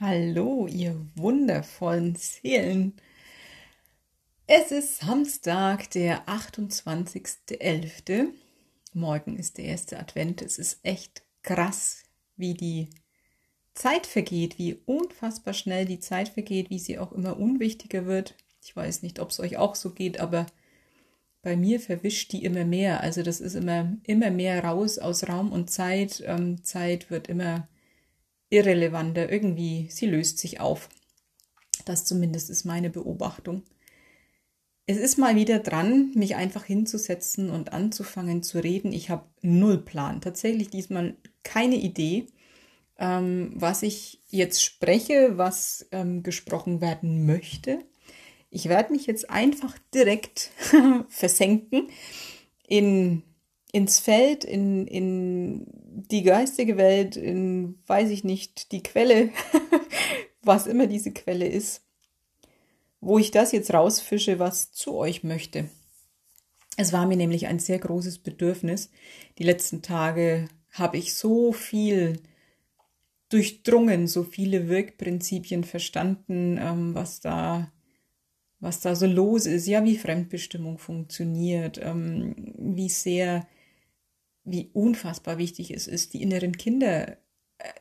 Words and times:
Hallo, 0.00 0.68
ihr 0.68 0.94
wundervollen 1.16 2.14
Seelen. 2.14 2.92
Es 4.46 4.70
ist 4.70 5.00
Samstag, 5.00 5.90
der 5.90 6.28
28.11. 6.28 8.28
Morgen 8.92 9.36
ist 9.36 9.58
der 9.58 9.64
erste 9.64 9.98
Advent. 9.98 10.40
Es 10.40 10.56
ist 10.56 10.78
echt 10.84 11.24
krass, 11.42 12.04
wie 12.36 12.54
die 12.54 12.90
Zeit 13.74 14.06
vergeht, 14.06 14.56
wie 14.56 14.80
unfassbar 14.86 15.52
schnell 15.52 15.84
die 15.84 15.98
Zeit 15.98 16.28
vergeht, 16.28 16.70
wie 16.70 16.78
sie 16.78 17.00
auch 17.00 17.10
immer 17.10 17.36
unwichtiger 17.36 18.06
wird. 18.06 18.36
Ich 18.62 18.76
weiß 18.76 19.02
nicht, 19.02 19.18
ob 19.18 19.30
es 19.30 19.40
euch 19.40 19.56
auch 19.56 19.74
so 19.74 19.90
geht, 19.90 20.20
aber 20.20 20.46
bei 21.42 21.56
mir 21.56 21.80
verwischt 21.80 22.30
die 22.30 22.44
immer 22.44 22.64
mehr. 22.64 23.00
Also 23.00 23.24
das 23.24 23.40
ist 23.40 23.56
immer, 23.56 23.96
immer 24.04 24.30
mehr 24.30 24.62
raus 24.62 25.00
aus 25.00 25.28
Raum 25.28 25.50
und 25.50 25.72
Zeit. 25.72 26.22
Ähm, 26.24 26.62
Zeit 26.62 27.10
wird 27.10 27.26
immer 27.26 27.66
irrelevanter. 28.50 29.30
Irgendwie, 29.30 29.88
sie 29.90 30.06
löst 30.06 30.38
sich 30.38 30.60
auf. 30.60 30.88
Das 31.84 32.04
zumindest 32.04 32.50
ist 32.50 32.64
meine 32.64 32.90
Beobachtung. 32.90 33.62
Es 34.86 34.96
ist 34.96 35.18
mal 35.18 35.36
wieder 35.36 35.58
dran, 35.58 36.12
mich 36.14 36.34
einfach 36.34 36.64
hinzusetzen 36.64 37.50
und 37.50 37.72
anzufangen 37.72 38.42
zu 38.42 38.58
reden. 38.58 38.92
Ich 38.92 39.10
habe 39.10 39.26
null 39.42 39.78
Plan. 39.78 40.20
Tatsächlich 40.20 40.70
diesmal 40.70 41.14
keine 41.42 41.76
Idee, 41.76 42.26
ähm, 42.98 43.52
was 43.54 43.82
ich 43.82 44.22
jetzt 44.28 44.62
spreche, 44.62 45.36
was 45.36 45.86
ähm, 45.92 46.22
gesprochen 46.22 46.80
werden 46.80 47.26
möchte. 47.26 47.84
Ich 48.50 48.68
werde 48.68 48.92
mich 48.92 49.06
jetzt 49.06 49.28
einfach 49.28 49.76
direkt 49.94 50.50
versenken 51.08 51.88
in 52.66 53.22
ins 53.72 53.98
Feld, 53.98 54.44
in, 54.44 54.86
in 54.86 55.66
die 56.10 56.22
geistige 56.22 56.76
Welt, 56.76 57.16
in, 57.16 57.78
weiß 57.86 58.10
ich 58.10 58.24
nicht, 58.24 58.72
die 58.72 58.82
Quelle, 58.82 59.30
was 60.42 60.66
immer 60.66 60.86
diese 60.86 61.12
Quelle 61.12 61.46
ist, 61.46 61.82
wo 63.00 63.18
ich 63.18 63.30
das 63.30 63.52
jetzt 63.52 63.72
rausfische, 63.72 64.38
was 64.38 64.72
zu 64.72 64.94
euch 64.94 65.22
möchte. 65.22 65.68
Es 66.76 66.92
war 66.92 67.06
mir 67.06 67.16
nämlich 67.16 67.46
ein 67.46 67.58
sehr 67.58 67.78
großes 67.78 68.20
Bedürfnis. 68.20 68.90
Die 69.38 69.44
letzten 69.44 69.82
Tage 69.82 70.48
habe 70.70 70.96
ich 70.96 71.14
so 71.14 71.52
viel 71.52 72.20
durchdrungen, 73.28 74.06
so 74.06 74.22
viele 74.22 74.68
Wirkprinzipien 74.68 75.64
verstanden, 75.64 76.58
ähm, 76.58 76.94
was 76.94 77.20
da 77.20 77.70
was 78.60 78.80
da 78.80 78.96
so 78.96 79.06
los 79.06 79.46
ist, 79.46 79.66
ja, 79.66 79.84
wie 79.84 79.96
Fremdbestimmung 79.96 80.78
funktioniert, 80.78 81.78
ähm, 81.80 82.34
wie 82.58 82.88
sehr 82.88 83.46
wie 84.50 84.70
unfassbar 84.72 85.38
wichtig 85.38 85.70
es 85.70 85.86
ist, 85.86 86.14
die 86.14 86.22
inneren 86.22 86.56
Kinder 86.56 87.18
äh, 87.58 87.72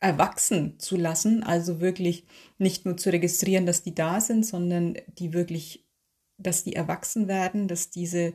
erwachsen 0.00 0.78
zu 0.78 0.96
lassen, 0.96 1.42
also 1.42 1.80
wirklich 1.80 2.26
nicht 2.58 2.84
nur 2.84 2.96
zu 2.96 3.10
registrieren, 3.10 3.66
dass 3.66 3.82
die 3.82 3.94
da 3.94 4.20
sind, 4.20 4.44
sondern 4.46 4.96
die 5.18 5.32
wirklich, 5.32 5.86
dass 6.38 6.64
die 6.64 6.74
erwachsen 6.74 7.28
werden, 7.28 7.68
dass 7.68 7.90
diese 7.90 8.34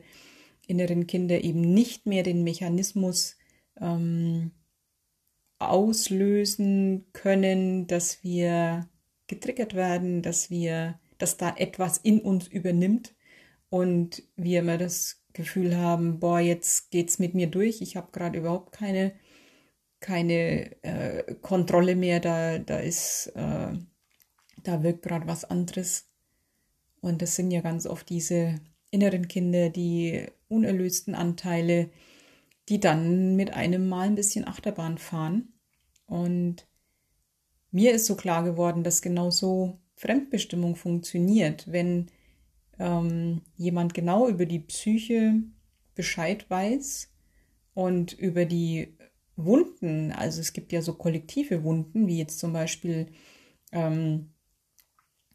inneren 0.66 1.06
Kinder 1.06 1.42
eben 1.42 1.60
nicht 1.60 2.06
mehr 2.06 2.22
den 2.22 2.44
Mechanismus 2.44 3.36
ähm, 3.80 4.52
auslösen 5.58 7.06
können, 7.12 7.86
dass 7.86 8.22
wir 8.22 8.88
getriggert 9.26 9.74
werden, 9.74 10.22
dass 10.22 10.50
wir, 10.50 10.98
dass 11.18 11.36
da 11.36 11.54
etwas 11.56 11.98
in 11.98 12.20
uns 12.20 12.48
übernimmt. 12.48 13.14
Und 13.70 14.22
wir 14.36 14.60
immer 14.60 14.78
das 14.78 15.22
Gefühl 15.32 15.76
haben, 15.76 16.18
boah, 16.18 16.40
jetzt 16.40 16.90
geht's 16.90 17.18
mit 17.18 17.34
mir 17.34 17.46
durch, 17.48 17.80
ich 17.80 17.96
habe 17.96 18.12
gerade 18.12 18.38
überhaupt 18.38 18.72
keine, 18.72 19.12
keine 20.00 20.82
äh, 20.82 21.34
Kontrolle 21.42 21.96
mehr, 21.96 22.20
da, 22.20 22.58
da 22.58 22.78
ist, 22.78 23.28
äh, 23.34 23.72
da 24.64 24.82
wirkt 24.82 25.02
gerade 25.02 25.26
was 25.26 25.44
anderes. 25.44 26.08
Und 27.00 27.22
das 27.22 27.36
sind 27.36 27.50
ja 27.50 27.60
ganz 27.60 27.86
oft 27.86 28.08
diese 28.08 28.56
inneren 28.90 29.28
Kinder, 29.28 29.70
die 29.70 30.26
unerlösten 30.48 31.14
Anteile, 31.14 31.90
die 32.68 32.80
dann 32.80 33.36
mit 33.36 33.52
einem 33.52 33.88
mal 33.88 34.06
ein 34.06 34.14
bisschen 34.14 34.46
Achterbahn 34.46 34.98
fahren. 34.98 35.52
Und 36.06 36.66
mir 37.70 37.92
ist 37.92 38.06
so 38.06 38.16
klar 38.16 38.44
geworden, 38.44 38.82
dass 38.82 39.02
genau 39.02 39.30
so 39.30 39.78
Fremdbestimmung 39.96 40.76
funktioniert, 40.76 41.70
wenn 41.70 42.10
ähm, 42.78 43.42
jemand 43.56 43.94
genau 43.94 44.28
über 44.28 44.46
die 44.46 44.60
Psyche 44.60 45.42
Bescheid 45.94 46.48
weiß 46.48 47.10
und 47.74 48.12
über 48.12 48.44
die 48.44 48.96
Wunden, 49.36 50.12
also 50.12 50.40
es 50.40 50.52
gibt 50.52 50.72
ja 50.72 50.82
so 50.82 50.94
kollektive 50.94 51.62
Wunden, 51.62 52.06
wie 52.06 52.18
jetzt 52.18 52.38
zum 52.38 52.52
Beispiel, 52.52 53.06
ähm, 53.72 54.32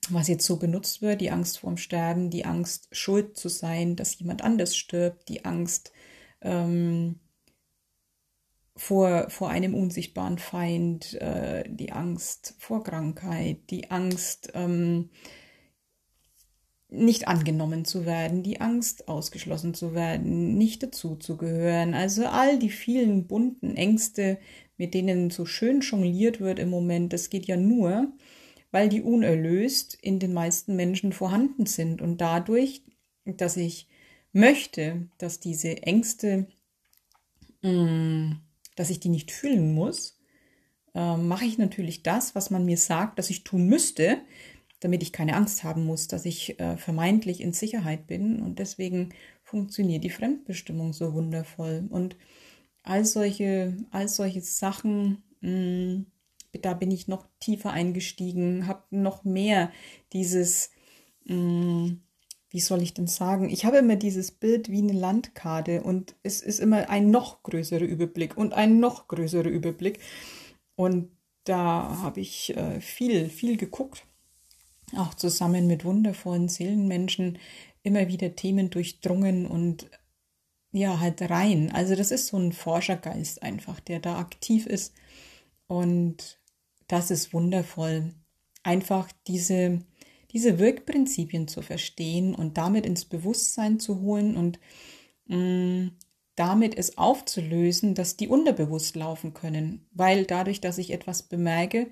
was 0.09 0.27
jetzt 0.27 0.45
so 0.45 0.57
benutzt 0.57 1.01
wird, 1.01 1.21
die 1.21 1.31
Angst 1.31 1.59
vorm 1.59 1.77
Sterben, 1.77 2.29
die 2.29 2.45
Angst, 2.45 2.89
schuld 2.91 3.37
zu 3.37 3.47
sein, 3.47 3.95
dass 3.95 4.19
jemand 4.19 4.41
anders 4.43 4.75
stirbt, 4.75 5.29
die 5.29 5.45
Angst 5.45 5.93
ähm, 6.41 7.19
vor, 8.75 9.29
vor 9.29 9.49
einem 9.49 9.73
unsichtbaren 9.73 10.37
Feind, 10.37 11.13
äh, 11.15 11.63
die 11.69 11.91
Angst 11.91 12.55
vor 12.57 12.83
Krankheit, 12.83 13.69
die 13.69 13.91
Angst, 13.91 14.51
ähm, 14.53 15.09
nicht 16.93 17.27
angenommen 17.27 17.85
zu 17.85 18.05
werden, 18.05 18.43
die 18.43 18.61
Angst 18.61 19.07
ausgeschlossen 19.07 19.73
zu 19.73 19.93
werden, 19.95 20.57
nicht 20.57 20.83
dazuzugehören. 20.83 21.93
Also 21.93 22.25
all 22.25 22.59
die 22.59 22.69
vielen 22.69 23.27
bunten 23.27 23.75
Ängste, 23.75 24.37
mit 24.77 24.93
denen 24.93 25.29
so 25.29 25.45
schön 25.45 25.81
jongliert 25.81 26.39
wird 26.39 26.59
im 26.59 26.69
Moment, 26.69 27.11
das 27.11 27.29
geht 27.29 27.45
ja 27.45 27.57
nur, 27.57 28.13
weil 28.71 28.89
die 28.89 29.01
unerlöst 29.01 29.97
in 30.01 30.19
den 30.19 30.33
meisten 30.33 30.75
Menschen 30.75 31.13
vorhanden 31.13 31.65
sind. 31.65 32.01
Und 32.01 32.21
dadurch, 32.21 32.83
dass 33.25 33.57
ich 33.57 33.87
möchte, 34.31 35.07
dass 35.17 35.39
diese 35.39 35.83
Ängste, 35.83 36.47
mm, 37.61 38.33
dass 38.75 38.89
ich 38.89 38.99
die 38.99 39.09
nicht 39.09 39.31
fühlen 39.31 39.73
muss, 39.73 40.19
äh, 40.95 41.17
mache 41.17 41.45
ich 41.45 41.57
natürlich 41.57 42.03
das, 42.03 42.35
was 42.35 42.49
man 42.49 42.65
mir 42.65 42.77
sagt, 42.77 43.19
dass 43.19 43.29
ich 43.29 43.43
tun 43.43 43.67
müsste, 43.67 44.21
damit 44.83 45.01
ich 45.01 45.13
keine 45.13 45.35
Angst 45.35 45.63
haben 45.63 45.85
muss, 45.85 46.09
dass 46.09 46.25
ich 46.25 46.59
äh, 46.59 46.75
vermeintlich 46.75 47.39
in 47.39 47.53
Sicherheit 47.53 48.05
bin. 48.05 48.41
Und 48.41 48.59
deswegen 48.59 49.13
funktioniert 49.43 50.03
die 50.03 50.09
Fremdbestimmung 50.09 50.91
so 50.91 51.13
wundervoll. 51.13 51.87
Und 51.89 52.17
all 52.83 53.05
solche, 53.05 53.77
all 53.91 54.09
solche 54.09 54.41
Sachen, 54.41 55.23
mh, 55.41 55.49
mm, 55.49 56.05
da 56.61 56.73
bin 56.73 56.91
ich 56.91 57.07
noch 57.07 57.25
tiefer 57.39 57.71
eingestiegen, 57.71 58.67
habe 58.67 58.83
noch 58.91 59.23
mehr 59.23 59.71
dieses, 60.11 60.71
mh, 61.25 61.35
mm, 61.35 62.01
wie 62.49 62.59
soll 62.59 62.83
ich 62.83 62.93
denn 62.93 63.07
sagen? 63.07 63.49
Ich 63.49 63.65
habe 63.65 63.77
immer 63.77 63.95
dieses 63.95 64.31
Bild 64.31 64.69
wie 64.69 64.79
eine 64.79 64.93
Landkarte 64.93 65.81
und 65.81 66.15
es 66.23 66.41
ist 66.41 66.59
immer 66.59 66.89
ein 66.89 67.09
noch 67.09 67.41
größerer 67.41 67.85
Überblick 67.85 68.37
und 68.37 68.53
ein 68.53 68.79
noch 68.79 69.07
größerer 69.07 69.49
Überblick. 69.49 69.99
Und 70.75 71.09
da 71.45 71.99
habe 72.01 72.19
ich 72.19 72.55
äh, 72.55 72.79
viel, 72.81 73.29
viel 73.29 73.57
geguckt 73.57 74.05
auch 74.97 75.13
zusammen 75.13 75.67
mit 75.67 75.85
wundervollen 75.85 76.49
Seelenmenschen 76.49 77.39
immer 77.83 78.07
wieder 78.07 78.35
Themen 78.35 78.69
durchdrungen 78.69 79.45
und 79.45 79.89
ja, 80.71 80.99
halt 80.99 81.21
rein. 81.21 81.71
Also 81.71 81.95
das 81.95 82.11
ist 82.11 82.27
so 82.27 82.37
ein 82.37 82.51
Forschergeist 82.51 83.43
einfach, 83.43 83.79
der 83.79 83.99
da 83.99 84.17
aktiv 84.17 84.65
ist. 84.65 84.93
Und 85.67 86.39
das 86.87 87.11
ist 87.11 87.33
wundervoll. 87.33 88.13
Einfach 88.63 89.11
diese, 89.27 89.81
diese 90.31 90.57
Wirkprinzipien 90.57 91.47
zu 91.47 91.61
verstehen 91.61 92.33
und 92.33 92.57
damit 92.57 92.85
ins 92.85 93.05
Bewusstsein 93.05 93.79
zu 93.79 94.01
holen 94.01 94.35
und 94.35 94.59
mh, 95.27 95.37
mm, 95.37 95.91
damit 96.35 96.75
es 96.75 96.97
aufzulösen, 96.97 97.93
dass 97.93 98.17
die 98.17 98.27
unterbewusst 98.27 98.95
laufen 98.95 99.35
können. 99.35 99.85
Weil 99.91 100.25
dadurch, 100.25 100.61
dass 100.61 100.79
ich 100.79 100.91
etwas 100.91 101.23
bemerke, 101.23 101.91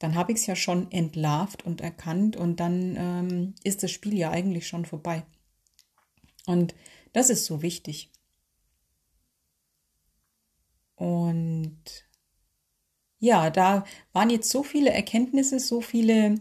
dann 0.00 0.14
habe 0.14 0.32
ich 0.32 0.38
es 0.38 0.46
ja 0.46 0.56
schon 0.56 0.90
entlarvt 0.90 1.64
und 1.64 1.80
erkannt 1.82 2.34
und 2.34 2.58
dann 2.58 2.96
ähm, 2.96 3.54
ist 3.62 3.82
das 3.82 3.92
Spiel 3.92 4.14
ja 4.14 4.30
eigentlich 4.30 4.66
schon 4.66 4.86
vorbei. 4.86 5.24
Und 6.46 6.74
das 7.12 7.30
ist 7.30 7.44
so 7.44 7.62
wichtig. 7.62 8.10
Und 10.96 12.08
ja, 13.18 13.50
da 13.50 13.84
waren 14.12 14.30
jetzt 14.30 14.48
so 14.48 14.62
viele 14.62 14.90
Erkenntnisse, 14.90 15.60
so 15.60 15.82
viele 15.82 16.36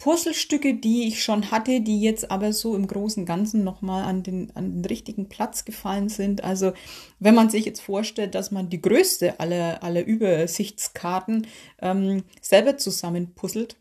Puzzlestücke, 0.00 0.74
die 0.74 1.06
ich 1.06 1.22
schon 1.22 1.50
hatte, 1.50 1.82
die 1.82 2.00
jetzt 2.00 2.30
aber 2.30 2.54
so 2.54 2.74
im 2.74 2.86
großen 2.86 3.26
Ganzen 3.26 3.62
nochmal 3.64 4.04
an 4.04 4.22
den, 4.22 4.50
an 4.56 4.72
den 4.72 4.84
richtigen 4.86 5.28
Platz 5.28 5.66
gefallen 5.66 6.08
sind. 6.08 6.42
Also 6.42 6.72
wenn 7.18 7.34
man 7.34 7.50
sich 7.50 7.66
jetzt 7.66 7.80
vorstellt, 7.80 8.34
dass 8.34 8.50
man 8.50 8.70
die 8.70 8.80
größte 8.80 9.38
aller, 9.38 9.82
aller 9.84 10.02
Übersichtskarten 10.04 11.46
ähm, 11.82 12.24
selber 12.40 12.78
zusammenpuzzelt, 12.78 13.76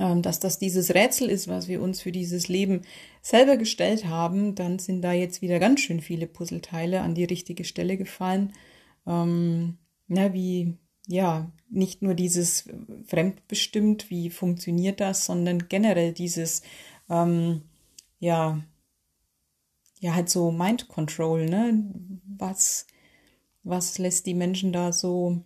ähm, 0.00 0.22
dass 0.22 0.40
das 0.40 0.58
dieses 0.58 0.92
Rätsel 0.92 1.30
ist, 1.30 1.46
was 1.46 1.68
wir 1.68 1.82
uns 1.82 2.00
für 2.02 2.10
dieses 2.10 2.48
Leben 2.48 2.82
selber 3.22 3.56
gestellt 3.56 4.06
haben, 4.06 4.56
dann 4.56 4.80
sind 4.80 5.02
da 5.02 5.12
jetzt 5.12 5.40
wieder 5.40 5.60
ganz 5.60 5.80
schön 5.80 6.00
viele 6.00 6.26
Puzzleteile 6.26 7.00
an 7.02 7.14
die 7.14 7.24
richtige 7.24 7.62
Stelle 7.62 7.96
gefallen. 7.96 8.52
Ähm, 9.06 9.78
na, 10.08 10.34
wie, 10.34 10.76
ja, 11.06 11.50
nicht 11.68 12.02
nur 12.02 12.14
dieses 12.14 12.68
fremdbestimmt, 13.06 14.10
wie 14.10 14.30
funktioniert 14.30 15.00
das, 15.00 15.24
sondern 15.24 15.68
generell 15.68 16.12
dieses, 16.12 16.62
ähm, 17.08 17.62
ja, 18.18 18.60
ja, 20.00 20.14
halt 20.14 20.28
so 20.28 20.50
Mind 20.50 20.88
Control, 20.88 21.46
ne? 21.46 21.84
Was, 22.38 22.86
was 23.62 23.98
lässt 23.98 24.26
die 24.26 24.34
Menschen 24.34 24.72
da 24.72 24.92
so 24.92 25.42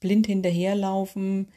blind 0.00 0.26
hinterherlaufen? 0.26 1.48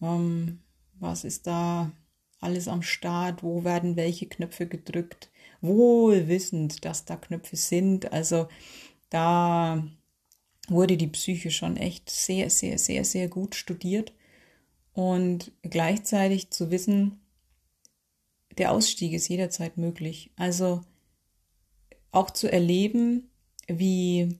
Ähm, 0.00 0.60
was 0.98 1.24
ist 1.24 1.46
da 1.46 1.92
alles 2.40 2.68
am 2.68 2.82
Start? 2.82 3.42
Wo 3.42 3.64
werden 3.64 3.96
welche 3.96 4.26
Knöpfe 4.26 4.66
gedrückt? 4.66 5.30
Wohl 5.60 6.28
wissend, 6.28 6.84
dass 6.84 7.04
da 7.04 7.16
Knöpfe 7.16 7.56
sind. 7.56 8.12
Also 8.12 8.48
da 9.10 9.84
wurde 10.68 10.96
die 10.96 11.08
Psyche 11.08 11.50
schon 11.50 11.76
echt 11.76 12.10
sehr, 12.10 12.50
sehr, 12.50 12.78
sehr, 12.78 13.04
sehr 13.04 13.28
gut 13.28 13.54
studiert. 13.54 14.12
Und 14.92 15.52
gleichzeitig 15.62 16.50
zu 16.50 16.70
wissen, 16.70 17.20
der 18.58 18.72
Ausstieg 18.72 19.12
ist 19.12 19.28
jederzeit 19.28 19.76
möglich. 19.76 20.30
Also 20.36 20.82
auch 22.12 22.30
zu 22.30 22.50
erleben, 22.50 23.30
wie, 23.66 24.38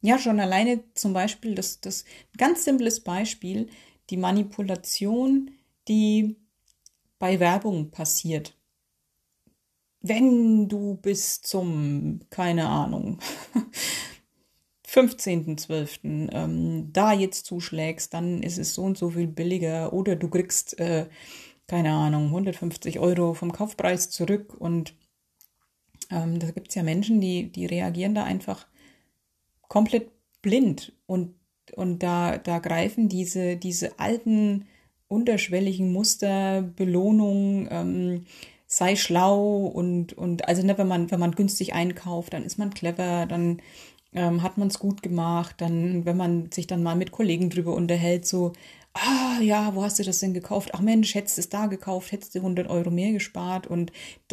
ja, 0.00 0.18
schon 0.18 0.40
alleine 0.40 0.82
zum 0.94 1.12
Beispiel, 1.12 1.54
das, 1.54 1.80
das 1.80 2.04
ganz 2.36 2.64
simples 2.64 3.00
Beispiel, 3.00 3.68
die 4.10 4.16
Manipulation, 4.16 5.52
die 5.88 6.36
bei 7.18 7.40
Werbung 7.40 7.90
passiert. 7.90 8.56
Wenn 10.00 10.68
du 10.68 10.96
bis 10.96 11.40
zum, 11.42 12.20
keine 12.30 12.68
Ahnung, 12.68 13.18
15.12. 14.96 16.30
Ähm, 16.32 16.92
da 16.92 17.12
jetzt 17.12 17.44
zuschlägst, 17.44 18.14
dann 18.14 18.42
ist 18.42 18.58
es 18.58 18.74
so 18.74 18.82
und 18.82 18.96
so 18.96 19.10
viel 19.10 19.26
billiger 19.26 19.92
oder 19.92 20.16
du 20.16 20.28
kriegst, 20.28 20.78
äh, 20.80 21.06
keine 21.66 21.92
Ahnung, 21.92 22.26
150 22.26 22.98
Euro 22.98 23.34
vom 23.34 23.52
Kaufpreis 23.52 24.10
zurück 24.10 24.54
und 24.58 24.94
ähm, 26.10 26.38
da 26.38 26.50
gibt 26.50 26.68
es 26.68 26.74
ja 26.76 26.82
Menschen, 26.82 27.20
die, 27.20 27.50
die 27.52 27.66
reagieren 27.66 28.14
da 28.14 28.24
einfach 28.24 28.66
komplett 29.68 30.10
blind 30.40 30.92
und, 31.06 31.34
und 31.74 32.02
da, 32.02 32.38
da 32.38 32.58
greifen 32.60 33.08
diese, 33.08 33.56
diese 33.56 33.98
alten 33.98 34.66
unterschwelligen 35.08 35.92
Muster, 35.92 36.62
Belohnung, 36.62 37.68
ähm, 37.70 38.24
sei 38.66 38.96
schlau 38.96 39.66
und, 39.66 40.14
und 40.14 40.48
also 40.48 40.64
ne, 40.64 40.76
wenn 40.78 40.88
man, 40.88 41.10
wenn 41.10 41.20
man 41.20 41.32
günstig 41.32 41.74
einkauft, 41.74 42.32
dann 42.32 42.44
ist 42.44 42.58
man 42.58 42.74
clever, 42.74 43.26
dann 43.26 43.60
ähm, 44.16 44.42
hat 44.42 44.58
man 44.58 44.68
es 44.68 44.78
gut 44.78 45.02
gemacht, 45.02 45.56
dann, 45.58 46.04
wenn 46.04 46.16
man 46.16 46.50
sich 46.50 46.66
dann 46.66 46.82
mal 46.82 46.96
mit 46.96 47.12
Kollegen 47.12 47.50
drüber 47.50 47.74
unterhält, 47.74 48.26
so, 48.26 48.52
ah 48.94 49.40
ja, 49.40 49.74
wo 49.74 49.82
hast 49.82 49.98
du 49.98 50.02
das 50.02 50.18
denn 50.20 50.34
gekauft? 50.34 50.70
Ach 50.72 50.80
Mensch, 50.80 51.14
hättest 51.14 51.36
du 51.36 51.40
es 51.42 51.48
da 51.48 51.66
gekauft, 51.66 52.12
hättest 52.12 52.34
du 52.34 52.38
100 52.38 52.68
Euro 52.68 52.90
mehr 52.90 53.12
gespart 53.12 53.66
und 53.66 53.92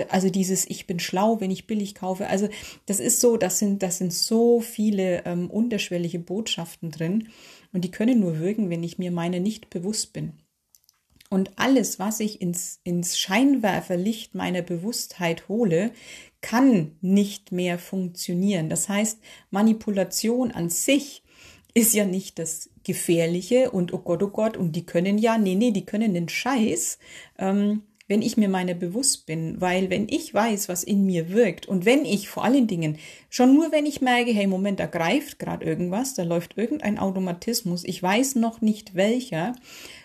also 0.09 0.30
dieses 0.30 0.69
ich 0.69 0.88
bin 0.88 1.00
schlau, 1.00 1.41
wenn 1.41 1.51
ich 1.51 1.68
billig 1.68 1.95
kaufe. 1.95 2.27
Also 2.27 2.47
das 2.85 3.00
ist 3.00 3.19
so, 3.19 3.38
das 3.38 3.59
sind, 3.59 3.83
das 3.83 3.97
sind 3.97 4.13
so 4.13 4.62
viele 4.62 5.25
ähm, 5.25 5.50
unterschwellige 5.50 6.19
Botschaften 6.19 6.91
drin 6.91 7.30
und 7.74 7.83
die 7.83 7.91
können 7.91 8.19
nur 8.19 8.39
wirken, 8.39 8.69
wenn 8.69 8.83
ich 8.83 8.97
mir 8.97 9.12
meine 9.12 9.39
nicht 9.39 9.69
bewusst 9.69 10.13
bin. 10.13 10.33
Und 11.33 11.53
alles, 11.56 11.97
was 11.97 12.19
ich 12.19 12.41
ins, 12.44 12.80
ins 12.83 13.18
Scheinwerferlicht 13.18 14.35
meiner 14.35 14.62
Bewusstheit 14.62 15.50
hole, 15.50 15.91
kann 16.41 16.91
nicht 17.01 17.51
mehr 17.51 17.80
funktionieren. 17.80 18.69
Das 18.69 18.88
heißt, 18.88 19.18
Manipulation 19.50 20.51
an 20.51 20.69
sich 20.69 21.24
ist 21.74 21.95
ja 21.95 22.06
nicht 22.06 22.38
das 22.38 22.69
Gefährliche 22.83 23.71
und 23.71 23.94
oh 23.95 23.97
Gott, 23.97 24.21
oh 24.21 24.27
Gott, 24.27 24.57
und 24.57 24.75
die 24.75 24.85
können 24.85 25.18
ja, 25.18 25.39
nee, 25.39 25.56
nee, 25.56 25.71
die 25.71 25.88
können 25.88 26.13
den 26.13 26.30
Scheiß, 26.30 27.00
ähm, 27.39 27.81
wenn 28.13 28.21
ich 28.21 28.38
mir 28.38 28.48
meine 28.48 28.75
bewusst 28.75 29.25
bin, 29.25 29.60
weil 29.60 29.89
wenn 29.89 30.07
ich 30.07 30.31
weiß, 30.31 30.69
was 30.69 30.83
in 30.83 31.04
mir 31.04 31.31
wirkt 31.31 31.65
und 31.65 31.83
wenn 31.83 32.06
ich 32.06 32.30
vor 32.30 32.44
allen 32.44 32.68
Dingen, 32.68 33.00
schon 33.31 33.56
nur 33.56 33.71
wenn 33.71 33.88
ich 33.88 34.01
merke, 34.01 34.31
hey, 34.31 34.45
Moment, 34.45 34.80
da 34.80 34.86
greift 34.86 35.39
gerade 35.39 35.65
irgendwas, 35.65 36.13
da 36.13 36.21
läuft 36.21 36.56
irgendein 36.56 37.00
Automatismus, 37.00 37.83
ich 37.83 38.04
weiß 38.04 38.36
noch 38.36 38.62
nicht 38.62 38.94
welcher, 38.94 39.56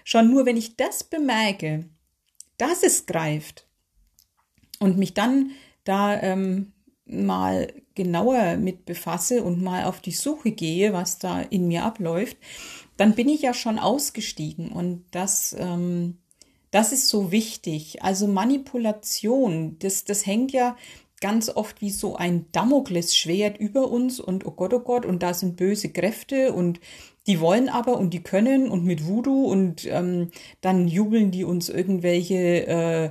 schon 0.04 0.30
nur 0.30 0.46
wenn 0.46 0.56
ich 0.56 0.78
das 0.78 1.04
bemerke, 1.04 1.84
dass 2.56 2.82
es 2.82 3.04
greift 3.04 3.66
und 4.78 4.96
mich 4.96 5.12
dann 5.12 5.50
da 5.84 6.18
ähm, 6.22 6.72
mal 7.04 7.70
genauer 7.94 8.56
mit 8.56 8.86
befasse 8.86 9.44
und 9.44 9.62
mal 9.62 9.84
auf 9.84 10.00
die 10.00 10.12
Suche 10.12 10.52
gehe, 10.52 10.94
was 10.94 11.18
da 11.18 11.42
in 11.42 11.68
mir 11.68 11.84
abläuft, 11.84 12.38
dann 12.96 13.14
bin 13.14 13.28
ich 13.28 13.42
ja 13.42 13.52
schon 13.52 13.78
ausgestiegen 13.78 14.72
und 14.72 15.04
das, 15.10 15.54
ähm, 15.58 16.16
das 16.70 16.92
ist 16.92 17.08
so 17.08 17.32
wichtig. 17.32 18.02
Also 18.02 18.26
Manipulation, 18.26 19.78
das, 19.78 20.04
das 20.04 20.26
hängt 20.26 20.52
ja 20.52 20.76
ganz 21.20 21.48
oft 21.48 21.80
wie 21.80 21.90
so 21.90 22.16
ein 22.16 22.46
Damoklesschwert 22.52 23.58
über 23.58 23.90
uns 23.90 24.20
und 24.20 24.46
oh 24.46 24.52
Gott, 24.52 24.72
oh 24.72 24.80
Gott, 24.80 25.04
und 25.06 25.22
da 25.22 25.34
sind 25.34 25.56
böse 25.56 25.90
Kräfte 25.90 26.52
und 26.52 26.80
die 27.26 27.40
wollen 27.40 27.68
aber 27.68 27.98
und 27.98 28.14
die 28.14 28.22
können 28.22 28.68
und 28.68 28.84
mit 28.84 29.06
Voodoo 29.06 29.44
und 29.44 29.86
ähm, 29.86 30.30
dann 30.60 30.88
jubeln 30.88 31.30
die 31.30 31.44
uns 31.44 31.68
irgendwelche 31.68 32.66
äh, 32.66 33.10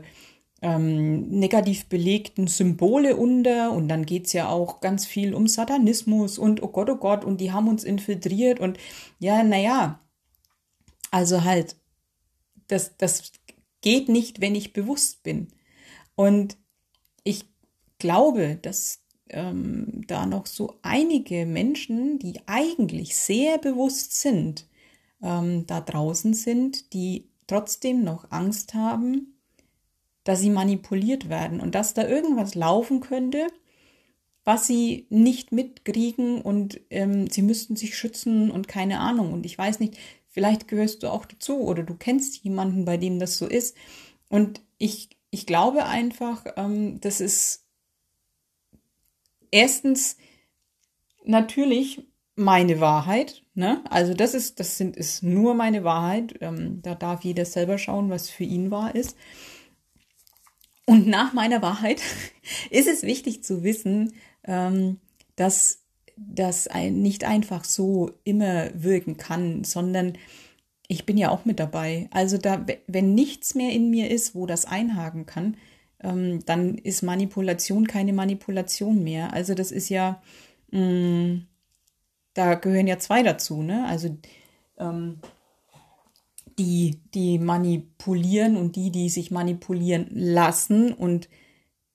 ähm, 0.62 1.30
negativ 1.30 1.88
belegten 1.88 2.48
Symbole 2.48 3.16
unter 3.16 3.72
und 3.72 3.88
dann 3.90 4.06
geht's 4.06 4.34
ja 4.34 4.50
auch 4.50 4.80
ganz 4.80 5.06
viel 5.06 5.34
um 5.36 5.48
Satanismus 5.48 6.40
und 6.40 6.64
oh 6.64 6.70
Gott, 6.70 6.90
oh 6.90 6.96
Gott, 6.96 7.26
und 7.26 7.42
die 7.42 7.52
haben 7.52 7.68
uns 7.68 7.84
infiltriert 7.84 8.60
und 8.60 8.78
ja, 9.20 9.44
naja, 9.44 10.00
also 11.12 11.44
halt, 11.44 11.76
das, 12.68 12.98
das 12.98 13.32
geht 13.82 14.10
nicht, 14.10 14.42
wenn 14.42 14.56
ich 14.56 14.74
bewusst 14.74 15.24
bin. 15.24 15.48
Und 16.16 16.58
ich 17.24 17.46
glaube, 18.00 18.58
dass 18.62 19.02
ähm, 19.30 20.04
da 20.08 20.26
noch 20.26 20.46
so 20.46 20.76
einige 20.82 21.46
Menschen, 21.46 22.20
die 22.20 22.40
eigentlich 22.46 23.18
sehr 23.18 23.58
bewusst 23.58 24.20
sind, 24.20 24.68
ähm, 25.22 25.66
da 25.68 25.82
draußen 25.82 26.34
sind, 26.34 26.94
die 26.94 27.30
trotzdem 27.48 28.04
noch 28.04 28.32
Angst 28.32 28.74
haben, 28.74 29.38
dass 30.24 30.42
sie 30.42 30.50
manipuliert 30.50 31.30
werden 31.30 31.62
und 31.62 31.76
dass 31.76 31.94
da 31.94 32.08
irgendwas 32.08 32.56
laufen 32.56 33.00
könnte, 33.00 33.48
was 34.44 34.68
sie 34.68 35.08
nicht 35.10 35.52
mitkriegen 35.52 36.42
und 36.42 36.80
ähm, 36.90 37.30
sie 37.30 37.42
müssten 37.42 37.76
sich 37.76 37.98
schützen 37.98 38.50
und 38.50 38.68
keine 38.68 39.00
Ahnung. 39.00 39.34
Und 39.34 39.46
ich 39.46 39.58
weiß 39.58 39.80
nicht, 39.80 39.98
vielleicht 40.38 40.68
gehörst 40.68 41.02
du 41.02 41.08
auch 41.08 41.26
dazu 41.26 41.62
oder 41.62 41.82
du 41.82 41.96
kennst 41.96 42.44
jemanden, 42.44 42.86
bei 42.86 42.98
dem 42.98 43.18
das 43.18 43.40
so 43.40 43.48
ist. 43.48 43.76
Und 44.30 44.62
ich, 44.78 45.10
ich 45.32 45.48
glaube 45.48 45.88
einfach, 45.88 46.46
ähm, 46.58 47.02
das 47.02 47.22
ist 47.22 47.66
erstens 49.50 50.16
natürlich 51.26 52.06
meine 52.36 52.80
Wahrheit. 52.80 53.42
Ne? 53.56 53.84
Also 53.90 54.14
das 54.14 54.36
ist, 54.36 54.60
das 54.60 54.78
sind, 54.78 54.96
ist 54.96 55.24
nur 55.24 55.56
meine 55.56 55.84
Wahrheit. 55.84 56.36
Ähm, 56.42 56.84
da 56.84 56.94
darf 56.94 57.24
jeder 57.24 57.46
selber 57.46 57.80
schauen, 57.80 58.12
was 58.12 58.30
für 58.30 58.44
ihn 58.44 58.70
wahr 58.70 58.94
ist. 58.94 59.18
Und 60.86 61.08
nach 61.08 61.34
meiner 61.34 61.64
Wahrheit 61.64 62.00
ist 62.70 62.88
es 62.88 63.02
wichtig 63.02 63.44
zu 63.44 63.64
wissen, 63.64 64.14
ähm, 64.44 65.00
dass 65.36 65.82
das 66.18 66.68
nicht 66.92 67.24
einfach 67.24 67.64
so 67.64 68.12
immer 68.24 68.70
wirken 68.74 69.18
kann, 69.18 69.64
sondern 69.64 70.14
ich 70.88 71.06
bin 71.06 71.18
ja 71.18 71.30
auch 71.30 71.46
mit 71.46 71.60
dabei. 71.60 72.08
Also 72.12 72.38
da, 72.38 72.66
wenn 72.88 73.14
nichts 73.14 73.56
mehr 73.56 73.72
in 73.72 73.90
mir 73.90 74.10
ist, 74.10 74.36
wo 74.36 74.46
das 74.46 74.66
einhaken 74.66 75.26
kann, 75.26 75.58
ähm, 76.02 76.44
dann 76.46 76.76
ist 76.76 77.04
Manipulation 77.04 77.88
keine 77.88 78.14
Manipulation 78.14 79.04
mehr. 79.04 79.34
Also 79.34 79.54
das 79.54 79.72
ist 79.72 79.90
ja, 79.90 80.22
mh, 80.72 80.82
mm, 80.82 81.48
da 82.34 82.54
gehören 82.56 82.88
ja 82.88 83.00
zwei 83.00 83.24
dazu, 83.24 83.64
ne? 83.64 83.86
Also 83.88 84.16
ähm, 84.78 85.20
die, 86.60 87.00
die 87.14 87.40
manipulieren 87.40 88.58
und 88.58 88.76
die, 88.76 88.92
die 88.92 89.10
sich 89.10 89.32
manipulieren 89.32 90.08
lassen. 90.12 90.94
Und 90.94 91.30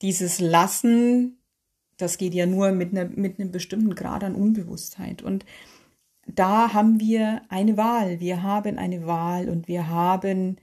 dieses 0.02 0.40
Lassen, 0.40 1.38
das 2.02 2.18
geht 2.18 2.34
ja 2.34 2.46
nur 2.46 2.72
mit, 2.72 2.90
einer, 2.90 3.04
mit 3.08 3.38
einem 3.38 3.52
bestimmten 3.52 3.94
Grad 3.94 4.24
an 4.24 4.34
Unbewusstheit. 4.34 5.22
Und 5.22 5.46
da 6.26 6.72
haben 6.72 6.98
wir 6.98 7.42
eine 7.48 7.76
Wahl. 7.76 8.18
Wir 8.18 8.42
haben 8.42 8.76
eine 8.76 9.06
Wahl 9.06 9.48
und 9.48 9.68
wir 9.68 9.88
haben 9.88 10.56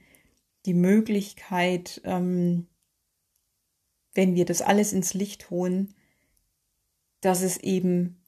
die 0.66 0.74
Möglichkeit, 0.74 2.02
ähm, 2.04 2.66
wenn 4.12 4.34
wir 4.34 4.44
das 4.44 4.60
alles 4.60 4.92
ins 4.92 5.14
Licht 5.14 5.48
holen, 5.48 5.94
dass 7.22 7.42
es 7.42 7.56
eben 7.56 8.22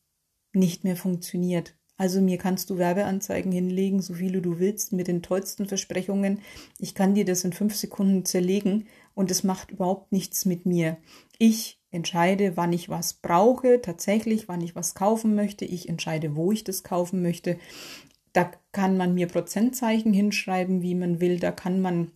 nicht 0.54 0.84
mehr 0.84 0.96
funktioniert. 0.96 1.76
Also 1.98 2.22
mir 2.22 2.38
kannst 2.38 2.70
du 2.70 2.78
Werbeanzeigen 2.78 3.52
hinlegen, 3.52 4.00
so 4.00 4.14
viele 4.14 4.40
du 4.40 4.58
willst, 4.58 4.94
mit 4.94 5.06
den 5.06 5.22
tollsten 5.22 5.66
Versprechungen. 5.66 6.40
Ich 6.78 6.94
kann 6.94 7.14
dir 7.14 7.26
das 7.26 7.44
in 7.44 7.52
fünf 7.52 7.76
Sekunden 7.76 8.24
zerlegen 8.24 8.86
und 9.14 9.30
es 9.30 9.44
macht 9.44 9.70
überhaupt 9.70 10.12
nichts 10.12 10.46
mit 10.46 10.64
mir. 10.64 10.96
Ich 11.38 11.81
entscheide, 11.92 12.56
wann 12.56 12.72
ich 12.72 12.88
was 12.88 13.12
brauche, 13.14 13.80
tatsächlich, 13.80 14.48
wann 14.48 14.62
ich 14.62 14.74
was 14.74 14.94
kaufen 14.94 15.34
möchte. 15.34 15.64
Ich 15.64 15.88
entscheide, 15.88 16.34
wo 16.34 16.50
ich 16.50 16.64
das 16.64 16.82
kaufen 16.82 17.22
möchte. 17.22 17.58
da 18.32 18.50
kann 18.72 18.96
man 18.96 19.14
mir 19.14 19.28
Prozentzeichen 19.28 20.14
hinschreiben, 20.14 20.80
wie 20.80 20.94
man 20.94 21.20
will. 21.20 21.38
Da 21.38 21.52
kann 21.52 21.82
man 21.82 22.10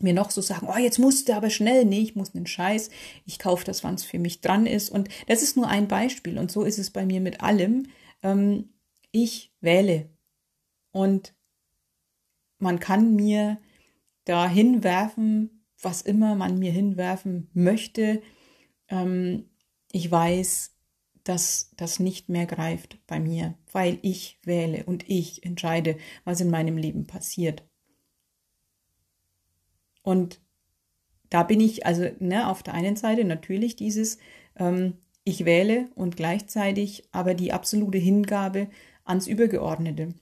mir 0.00 0.14
noch 0.14 0.30
so 0.30 0.40
sagen, 0.40 0.66
oh, 0.70 0.78
jetzt 0.78 0.98
musst 0.98 1.28
du 1.28 1.34
aber 1.34 1.50
schnell. 1.50 1.84
Nee, 1.84 2.00
ich 2.00 2.16
muss 2.16 2.34
einen 2.34 2.46
Scheiß. 2.46 2.90
Ich 3.26 3.38
kaufe 3.38 3.66
das, 3.66 3.84
wann 3.84 3.94
es 3.94 4.04
für 4.04 4.18
mich 4.18 4.40
dran 4.40 4.64
ist. 4.64 4.88
Und 4.88 5.10
das 5.26 5.42
ist 5.42 5.56
nur 5.56 5.68
ein 5.68 5.86
Beispiel. 5.86 6.38
Und 6.38 6.50
so 6.50 6.64
ist 6.64 6.78
es 6.78 6.90
bei 6.90 7.04
mir 7.04 7.20
mit 7.20 7.42
allem. 7.42 7.88
Ähm, 8.22 8.70
ich 9.12 9.52
wähle. 9.60 10.08
Und 10.92 11.34
man 12.58 12.80
kann 12.80 13.14
mir 13.14 13.58
da 14.24 14.48
hinwerfen, 14.48 15.66
was 15.82 16.00
immer 16.02 16.34
man 16.34 16.58
mir 16.58 16.72
hinwerfen 16.72 17.50
möchte. 17.52 18.22
Ähm, 18.90 19.48
ich 19.92 20.10
weiß, 20.10 20.76
dass 21.24 21.70
das 21.76 22.00
nicht 22.00 22.28
mehr 22.28 22.46
greift 22.46 22.98
bei 23.06 23.20
mir, 23.20 23.54
weil 23.72 23.98
ich 24.02 24.38
wähle 24.44 24.84
und 24.84 25.08
ich 25.08 25.44
entscheide, 25.44 25.96
was 26.24 26.40
in 26.40 26.50
meinem 26.50 26.76
Leben 26.76 27.06
passiert. 27.06 27.62
Und 30.02 30.40
da 31.28 31.42
bin 31.42 31.60
ich, 31.60 31.86
also 31.86 32.08
ne, 32.18 32.48
auf 32.48 32.62
der 32.62 32.74
einen 32.74 32.96
Seite 32.96 33.24
natürlich 33.24 33.76
dieses, 33.76 34.18
ähm, 34.56 34.94
ich 35.24 35.44
wähle 35.44 35.88
und 35.94 36.16
gleichzeitig 36.16 37.08
aber 37.12 37.34
die 37.34 37.52
absolute 37.52 37.98
Hingabe 37.98 38.68
ans 39.04 39.26
Übergeordnete. 39.26 40.14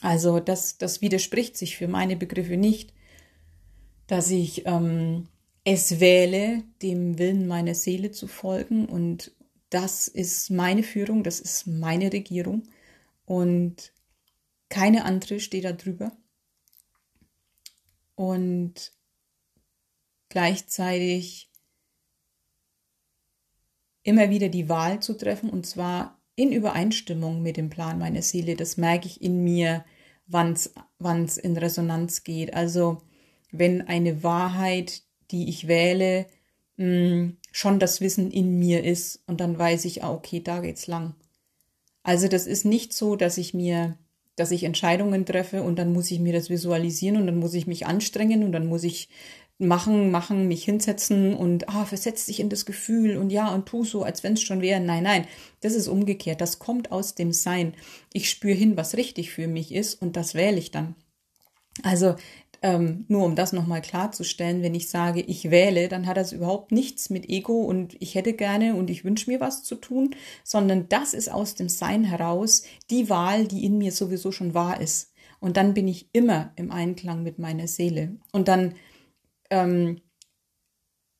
Also 0.00 0.40
das, 0.40 0.78
das 0.78 1.00
widerspricht 1.00 1.56
sich 1.56 1.76
für 1.76 1.88
meine 1.88 2.16
Begriffe 2.16 2.56
nicht, 2.56 2.94
dass 4.06 4.30
ich 4.30 4.64
ähm, 4.66 5.28
es 5.68 5.98
wähle, 5.98 6.62
dem 6.80 7.18
Willen 7.18 7.48
meiner 7.48 7.74
Seele 7.74 8.12
zu 8.12 8.28
folgen 8.28 8.86
und 8.86 9.32
das 9.68 10.06
ist 10.06 10.48
meine 10.48 10.84
Führung, 10.84 11.24
das 11.24 11.40
ist 11.40 11.66
meine 11.66 12.12
Regierung 12.12 12.68
und 13.24 13.92
keine 14.68 15.04
andere 15.04 15.40
steht 15.40 15.64
da 15.64 15.72
drüber. 15.72 16.16
Und 18.14 18.92
gleichzeitig 20.28 21.50
immer 24.04 24.30
wieder 24.30 24.48
die 24.48 24.68
Wahl 24.68 25.00
zu 25.02 25.14
treffen 25.14 25.50
und 25.50 25.66
zwar 25.66 26.22
in 26.36 26.52
Übereinstimmung 26.52 27.42
mit 27.42 27.56
dem 27.56 27.70
Plan 27.70 27.98
meiner 27.98 28.22
Seele. 28.22 28.54
Das 28.54 28.76
merke 28.76 29.08
ich 29.08 29.20
in 29.20 29.42
mir, 29.42 29.84
wann 30.28 30.52
es 30.52 31.38
in 31.38 31.56
Resonanz 31.56 32.22
geht. 32.22 32.54
Also 32.54 33.02
wenn 33.50 33.82
eine 33.82 34.22
Wahrheit, 34.22 35.02
die 35.30 35.48
ich 35.48 35.68
wähle, 35.68 36.26
mm, 36.76 37.30
schon 37.52 37.78
das 37.78 38.00
Wissen 38.00 38.30
in 38.30 38.58
mir 38.58 38.84
ist 38.84 39.22
und 39.26 39.40
dann 39.40 39.58
weiß 39.58 39.84
ich, 39.86 40.04
ah, 40.04 40.12
okay, 40.12 40.40
da 40.40 40.60
geht's 40.60 40.86
lang. 40.86 41.14
Also 42.02 42.28
das 42.28 42.46
ist 42.46 42.64
nicht 42.64 42.92
so, 42.92 43.16
dass 43.16 43.38
ich 43.38 43.54
mir, 43.54 43.98
dass 44.36 44.50
ich 44.50 44.64
Entscheidungen 44.64 45.26
treffe 45.26 45.62
und 45.62 45.76
dann 45.78 45.92
muss 45.92 46.10
ich 46.10 46.20
mir 46.20 46.32
das 46.32 46.50
visualisieren 46.50 47.16
und 47.16 47.26
dann 47.26 47.38
muss 47.38 47.54
ich 47.54 47.66
mich 47.66 47.86
anstrengen 47.86 48.44
und 48.44 48.52
dann 48.52 48.66
muss 48.66 48.84
ich 48.84 49.08
machen, 49.58 50.10
machen, 50.10 50.48
mich 50.48 50.64
hinsetzen 50.64 51.34
und 51.34 51.68
ah, 51.68 51.86
versetz 51.86 52.26
dich 52.26 52.40
in 52.40 52.50
das 52.50 52.66
Gefühl 52.66 53.16
und 53.16 53.30
ja, 53.30 53.52
und 53.54 53.66
tu 53.66 53.84
so, 53.84 54.02
als 54.02 54.22
wenn 54.22 54.34
es 54.34 54.42
schon 54.42 54.60
wäre. 54.60 54.80
Nein, 54.80 55.02
nein, 55.02 55.26
das 55.60 55.74
ist 55.74 55.88
umgekehrt. 55.88 56.40
Das 56.40 56.58
kommt 56.58 56.92
aus 56.92 57.14
dem 57.14 57.32
Sein. 57.32 57.74
Ich 58.12 58.28
spüre 58.30 58.54
hin, 58.54 58.76
was 58.76 58.96
richtig 58.96 59.30
für 59.30 59.48
mich 59.48 59.72
ist 59.72 60.00
und 60.00 60.16
das 60.16 60.34
wähle 60.34 60.58
ich 60.58 60.70
dann. 60.70 60.94
Also 61.82 62.16
ähm, 62.66 63.04
nur 63.06 63.24
um 63.24 63.36
das 63.36 63.52
nochmal 63.52 63.80
klarzustellen, 63.80 64.60
wenn 64.60 64.74
ich 64.74 64.88
sage, 64.88 65.20
ich 65.20 65.52
wähle, 65.52 65.86
dann 65.86 66.06
hat 66.06 66.16
das 66.16 66.32
überhaupt 66.32 66.72
nichts 66.72 67.10
mit 67.10 67.28
Ego 67.28 67.60
und 67.62 67.96
ich 68.02 68.16
hätte 68.16 68.32
gerne 68.32 68.74
und 68.74 68.90
ich 68.90 69.04
wünsche 69.04 69.30
mir 69.30 69.38
was 69.38 69.62
zu 69.62 69.76
tun, 69.76 70.16
sondern 70.42 70.88
das 70.88 71.14
ist 71.14 71.30
aus 71.30 71.54
dem 71.54 71.68
Sein 71.68 72.02
heraus 72.02 72.64
die 72.90 73.08
Wahl, 73.08 73.46
die 73.46 73.64
in 73.64 73.78
mir 73.78 73.92
sowieso 73.92 74.32
schon 74.32 74.52
wahr 74.52 74.80
ist. 74.80 75.12
Und 75.38 75.56
dann 75.56 75.74
bin 75.74 75.86
ich 75.86 76.08
immer 76.12 76.52
im 76.56 76.72
Einklang 76.72 77.22
mit 77.22 77.38
meiner 77.38 77.68
Seele. 77.68 78.16
Und 78.32 78.48
dann 78.48 78.74
ähm, 79.50 80.00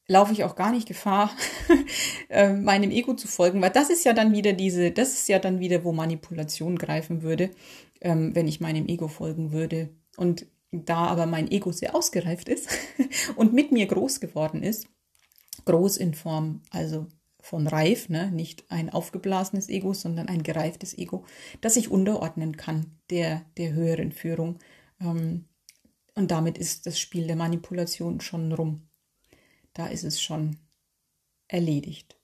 laufe 0.08 0.32
ich 0.32 0.42
auch 0.42 0.56
gar 0.56 0.72
nicht 0.72 0.88
Gefahr, 0.88 1.30
äh, 2.28 2.54
meinem 2.54 2.90
Ego 2.90 3.14
zu 3.14 3.28
folgen, 3.28 3.62
weil 3.62 3.70
das 3.70 3.88
ist 3.88 4.04
ja 4.04 4.14
dann 4.14 4.32
wieder 4.32 4.52
diese, 4.52 4.90
das 4.90 5.12
ist 5.12 5.28
ja 5.28 5.38
dann 5.38 5.60
wieder, 5.60 5.84
wo 5.84 5.92
Manipulation 5.92 6.76
greifen 6.76 7.22
würde, 7.22 7.52
ähm, 8.00 8.34
wenn 8.34 8.48
ich 8.48 8.60
meinem 8.60 8.88
Ego 8.88 9.06
folgen 9.06 9.52
würde. 9.52 9.90
Und 10.16 10.46
da 10.72 11.06
aber 11.06 11.26
mein 11.26 11.50
Ego 11.50 11.72
sehr 11.72 11.94
ausgereift 11.94 12.48
ist 12.48 12.68
und 13.36 13.52
mit 13.52 13.72
mir 13.72 13.86
groß 13.86 14.20
geworden 14.20 14.62
ist, 14.62 14.88
groß 15.64 15.96
in 15.96 16.14
Form 16.14 16.62
also 16.70 17.06
von 17.40 17.68
reif, 17.68 18.08
ne? 18.08 18.30
nicht 18.32 18.70
ein 18.70 18.90
aufgeblasenes 18.90 19.68
Ego, 19.68 19.94
sondern 19.94 20.28
ein 20.28 20.42
gereiftes 20.42 20.98
Ego, 20.98 21.24
das 21.60 21.76
ich 21.76 21.90
unterordnen 21.90 22.56
kann 22.56 22.98
der, 23.10 23.44
der 23.56 23.72
höheren 23.72 24.10
Führung. 24.10 24.58
Ähm, 25.00 25.44
und 26.14 26.30
damit 26.30 26.58
ist 26.58 26.86
das 26.86 26.98
Spiel 26.98 27.26
der 27.26 27.36
Manipulation 27.36 28.20
schon 28.20 28.52
rum. 28.52 28.88
Da 29.74 29.86
ist 29.86 30.02
es 30.02 30.20
schon 30.20 30.56
erledigt. 31.46 32.18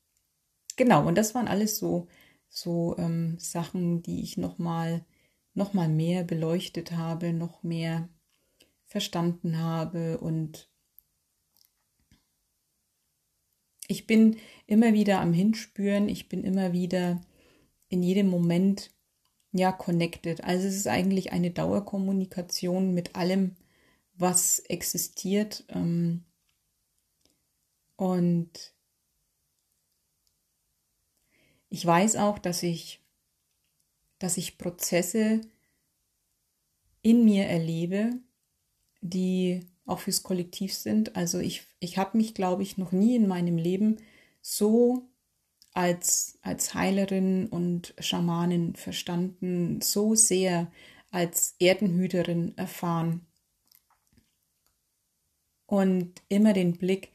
Genau, 0.76 1.06
und 1.06 1.16
das 1.16 1.34
waren 1.34 1.46
alles 1.46 1.78
so, 1.78 2.08
so 2.49 2.96
ähm, 2.99 3.38
Sachen, 3.38 4.02
die 4.02 4.22
ich 4.22 4.38
nochmal 4.38 5.04
noch 5.54 5.75
mal 5.75 5.88
mehr 5.88 6.25
beleuchtet 6.25 6.92
habe, 6.92 7.32
noch 7.32 7.62
mehr 7.62 8.08
verstanden 8.92 9.58
habe 9.58 10.18
und 10.18 10.68
ich 13.88 14.06
bin 14.06 14.37
immer 14.66 14.92
wieder 14.92 15.20
am 15.20 15.32
Hinspüren, 15.32 16.11
ich 16.11 16.28
bin 16.28 16.44
immer 16.44 16.75
wieder 16.75 17.22
in 17.88 18.02
jedem 18.02 18.28
Moment 18.28 18.90
ja 19.50 19.72
connected. 19.72 20.44
Also 20.44 20.68
es 20.68 20.76
ist 20.76 20.88
eigentlich 20.88 21.32
eine 21.32 21.50
Dauerkommunikation 21.50 22.92
mit 22.92 23.16
allem, 23.16 23.56
was 24.14 24.58
existiert. 24.61 25.64
Ähm, 25.68 26.25
und 27.96 28.75
ich 31.70 31.84
weiß 31.84 32.16
auch, 32.16 32.38
dass 32.38 32.62
ich, 32.62 33.02
dass 34.18 34.37
ich 34.37 34.58
Prozesse 34.58 35.40
in 37.00 37.25
mir 37.25 37.46
erlebe, 37.46 38.20
die 39.02 39.61
auch 39.85 39.99
fürs 39.99 40.23
Kollektiv 40.23 40.73
sind. 40.73 41.16
Also 41.16 41.38
ich, 41.38 41.66
ich 41.80 41.99
habe 41.99 42.16
mich, 42.16 42.35
glaube 42.35 42.62
ich, 42.62 42.78
noch 42.78 42.92
nie 42.92 43.16
in 43.16 43.28
meinem 43.28 43.59
Leben 43.59 43.99
so 44.40 45.02
als, 45.75 46.38
als 46.42 46.75
Heilerin 46.75 47.49
und 47.49 47.94
Schamanin 47.99 48.75
verstanden, 48.76 49.80
so 49.80 50.14
sehr 50.14 50.71
als 51.11 51.56
Erdenhüterin 51.59 52.56
erfahren. 52.56 53.26
Und 55.66 56.23
immer 56.28 56.52
den 56.52 56.76
Blick 56.76 57.11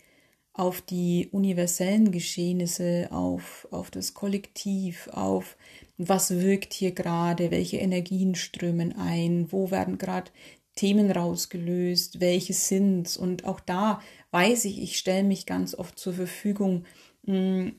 auf 0.54 0.82
die 0.82 1.30
universellen 1.32 2.12
Geschehnisse, 2.12 3.10
auf, 3.12 3.68
auf 3.70 3.92
das 3.92 4.16
Kollektiv, 4.16 5.08
auf 5.12 5.56
was 6.00 6.32
wirkt 6.32 6.74
hier 6.74 6.92
gerade, 6.92 7.52
welche 7.52 7.78
Energien 7.78 8.34
strömen 8.34 8.98
ein, 8.98 9.52
wo 9.52 9.70
werden 9.70 10.00
gerade 10.00 10.32
Themen 10.78 11.12
rausgelöst, 11.12 12.22
welche 12.22 12.54
sind 12.54 13.18
Und 13.18 13.44
auch 13.44 13.60
da 13.60 14.02
weiß 14.32 14.66
ich, 14.66 14.82
ich 14.82 14.98
stelle 14.98 15.24
mich 15.24 15.46
ganz 15.46 15.76
oft 15.76 16.00
zur 16.00 16.14
Verfügung, 16.14 16.86
mm, 17.24 17.70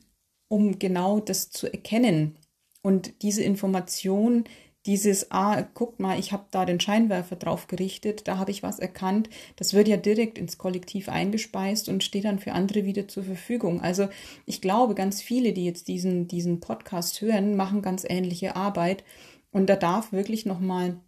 um 0.49 0.79
genau 0.79 1.21
das 1.21 1.51
zu 1.51 1.73
erkennen. 1.73 2.37
Und 2.83 3.23
diese 3.23 3.43
Information, 3.43 4.45
dieses, 4.87 5.31
ah, 5.31 5.63
guck 5.75 6.01
mal, 6.01 6.19
ich 6.19 6.33
habe 6.33 6.47
da 6.51 6.65
den 6.65 6.81
Scheinwerfer 6.81 7.37
drauf 7.37 7.67
gerichtet, 7.67 8.27
da 8.27 8.39
habe 8.39 8.51
ich 8.51 8.63
was 8.63 8.79
erkannt, 8.79 9.29
das 9.57 9.75
wird 9.75 9.89
ja 9.89 9.97
direkt 9.97 10.39
ins 10.39 10.57
Kollektiv 10.57 11.09
eingespeist 11.09 11.89
und 11.89 12.05
steht 12.05 12.25
dann 12.25 12.39
für 12.39 12.53
andere 12.53 12.85
wieder 12.85 13.07
zur 13.09 13.25
Verfügung. 13.25 13.81
Also 13.83 14.09
ich 14.47 14.61
glaube, 14.61 14.95
ganz 14.95 15.21
viele, 15.21 15.53
die 15.53 15.65
jetzt 15.65 15.89
diesen, 15.89 16.29
diesen 16.29 16.61
Podcast 16.61 17.21
hören, 17.21 17.57
machen 17.57 17.83
ganz 17.83 18.05
ähnliche 18.09 18.57
Arbeit. 18.57 19.05
Und 19.51 19.67
da 19.69 19.77
darf 19.77 20.13
wirklich 20.13 20.47
nochmal 20.47 20.99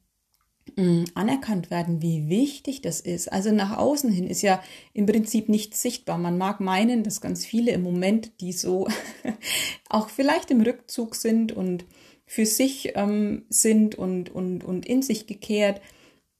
anerkannt 1.14 1.70
werden, 1.70 2.00
wie 2.00 2.28
wichtig 2.28 2.80
das 2.80 3.00
ist. 3.00 3.32
Also 3.32 3.50
nach 3.50 3.76
außen 3.76 4.10
hin 4.10 4.26
ist 4.26 4.42
ja 4.42 4.62
im 4.92 5.06
Prinzip 5.06 5.48
nichts 5.48 5.82
sichtbar. 5.82 6.16
Man 6.16 6.38
mag 6.38 6.60
meinen, 6.60 7.02
dass 7.02 7.20
ganz 7.20 7.44
viele 7.44 7.72
im 7.72 7.82
Moment, 7.82 8.40
die 8.40 8.52
so 8.52 8.86
auch 9.88 10.08
vielleicht 10.08 10.50
im 10.50 10.60
Rückzug 10.60 11.16
sind 11.16 11.52
und 11.52 11.84
für 12.26 12.46
sich 12.46 12.92
ähm, 12.94 13.44
sind 13.48 13.96
und, 13.96 14.30
und, 14.30 14.62
und 14.64 14.86
in 14.86 15.02
sich 15.02 15.26
gekehrt, 15.26 15.80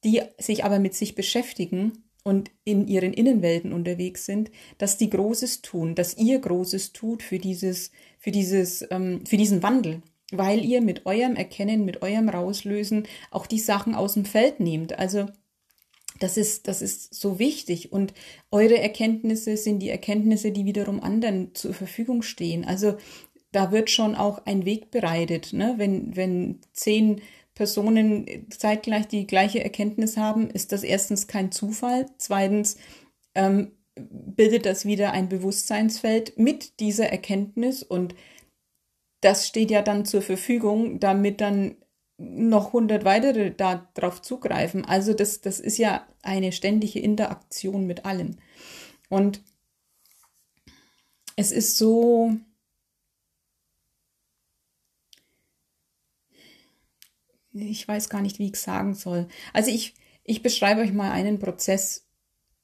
die 0.04 0.22
sich 0.38 0.64
aber 0.64 0.78
mit 0.78 0.94
sich 0.94 1.14
beschäftigen 1.14 2.04
und 2.22 2.50
in 2.64 2.86
ihren 2.86 3.12
Innenwelten 3.12 3.72
unterwegs 3.72 4.24
sind, 4.24 4.50
dass 4.78 4.98
die 4.98 5.10
Großes 5.10 5.62
tun, 5.62 5.94
dass 5.94 6.16
ihr 6.16 6.38
Großes 6.38 6.92
tut 6.92 7.22
für 7.22 7.38
dieses, 7.38 7.90
für 8.18 8.30
dieses, 8.30 8.86
ähm, 8.90 9.24
für 9.26 9.36
diesen 9.36 9.62
Wandel 9.62 10.02
weil 10.30 10.64
ihr 10.64 10.80
mit 10.80 11.06
eurem 11.06 11.36
Erkennen, 11.36 11.84
mit 11.84 12.02
eurem 12.02 12.28
Rauslösen 12.28 13.06
auch 13.30 13.46
die 13.46 13.58
Sachen 13.58 13.94
aus 13.94 14.14
dem 14.14 14.24
Feld 14.24 14.60
nehmt. 14.60 14.98
Also 14.98 15.26
das 16.18 16.36
ist, 16.36 16.68
das 16.68 16.82
ist 16.82 17.14
so 17.14 17.38
wichtig. 17.38 17.92
Und 17.92 18.12
eure 18.50 18.78
Erkenntnisse 18.78 19.56
sind 19.56 19.80
die 19.80 19.88
Erkenntnisse, 19.88 20.52
die 20.52 20.64
wiederum 20.64 21.00
anderen 21.02 21.54
zur 21.54 21.74
Verfügung 21.74 22.22
stehen. 22.22 22.64
Also 22.64 22.96
da 23.52 23.72
wird 23.72 23.90
schon 23.90 24.14
auch 24.14 24.46
ein 24.46 24.64
Weg 24.64 24.90
bereitet. 24.90 25.52
Ne? 25.52 25.74
Wenn, 25.78 26.14
wenn 26.16 26.60
zehn 26.72 27.20
Personen 27.54 28.46
zeitgleich 28.50 29.08
die 29.08 29.26
gleiche 29.26 29.62
Erkenntnis 29.62 30.16
haben, 30.16 30.50
ist 30.50 30.72
das 30.72 30.82
erstens 30.82 31.26
kein 31.26 31.50
Zufall. 31.50 32.06
Zweitens 32.16 32.76
ähm, 33.34 33.72
bildet 33.96 34.66
das 34.66 34.84
wieder 34.84 35.12
ein 35.12 35.28
Bewusstseinsfeld 35.28 36.38
mit 36.38 36.80
dieser 36.80 37.08
Erkenntnis 37.08 37.82
und 37.82 38.14
das 39.20 39.46
steht 39.46 39.70
ja 39.70 39.82
dann 39.82 40.04
zur 40.04 40.22
Verfügung, 40.22 41.00
damit 41.00 41.40
dann 41.40 41.76
noch 42.16 42.72
hundert 42.72 43.04
weitere 43.04 43.50
darauf 43.50 44.20
zugreifen. 44.20 44.84
Also 44.84 45.14
das, 45.14 45.40
das 45.40 45.58
ist 45.58 45.78
ja 45.78 46.06
eine 46.22 46.52
ständige 46.52 47.00
Interaktion 47.00 47.86
mit 47.86 48.04
allen. 48.04 48.40
Und 49.08 49.42
es 51.36 51.50
ist 51.52 51.78
so, 51.78 52.36
ich 57.52 57.86
weiß 57.88 58.10
gar 58.10 58.20
nicht, 58.20 58.38
wie 58.38 58.50
ich 58.50 58.56
sagen 58.56 58.94
soll. 58.94 59.28
Also 59.52 59.70
ich, 59.70 59.94
ich 60.24 60.42
beschreibe 60.42 60.82
euch 60.82 60.92
mal 60.92 61.10
einen 61.10 61.38
Prozess, 61.38 62.06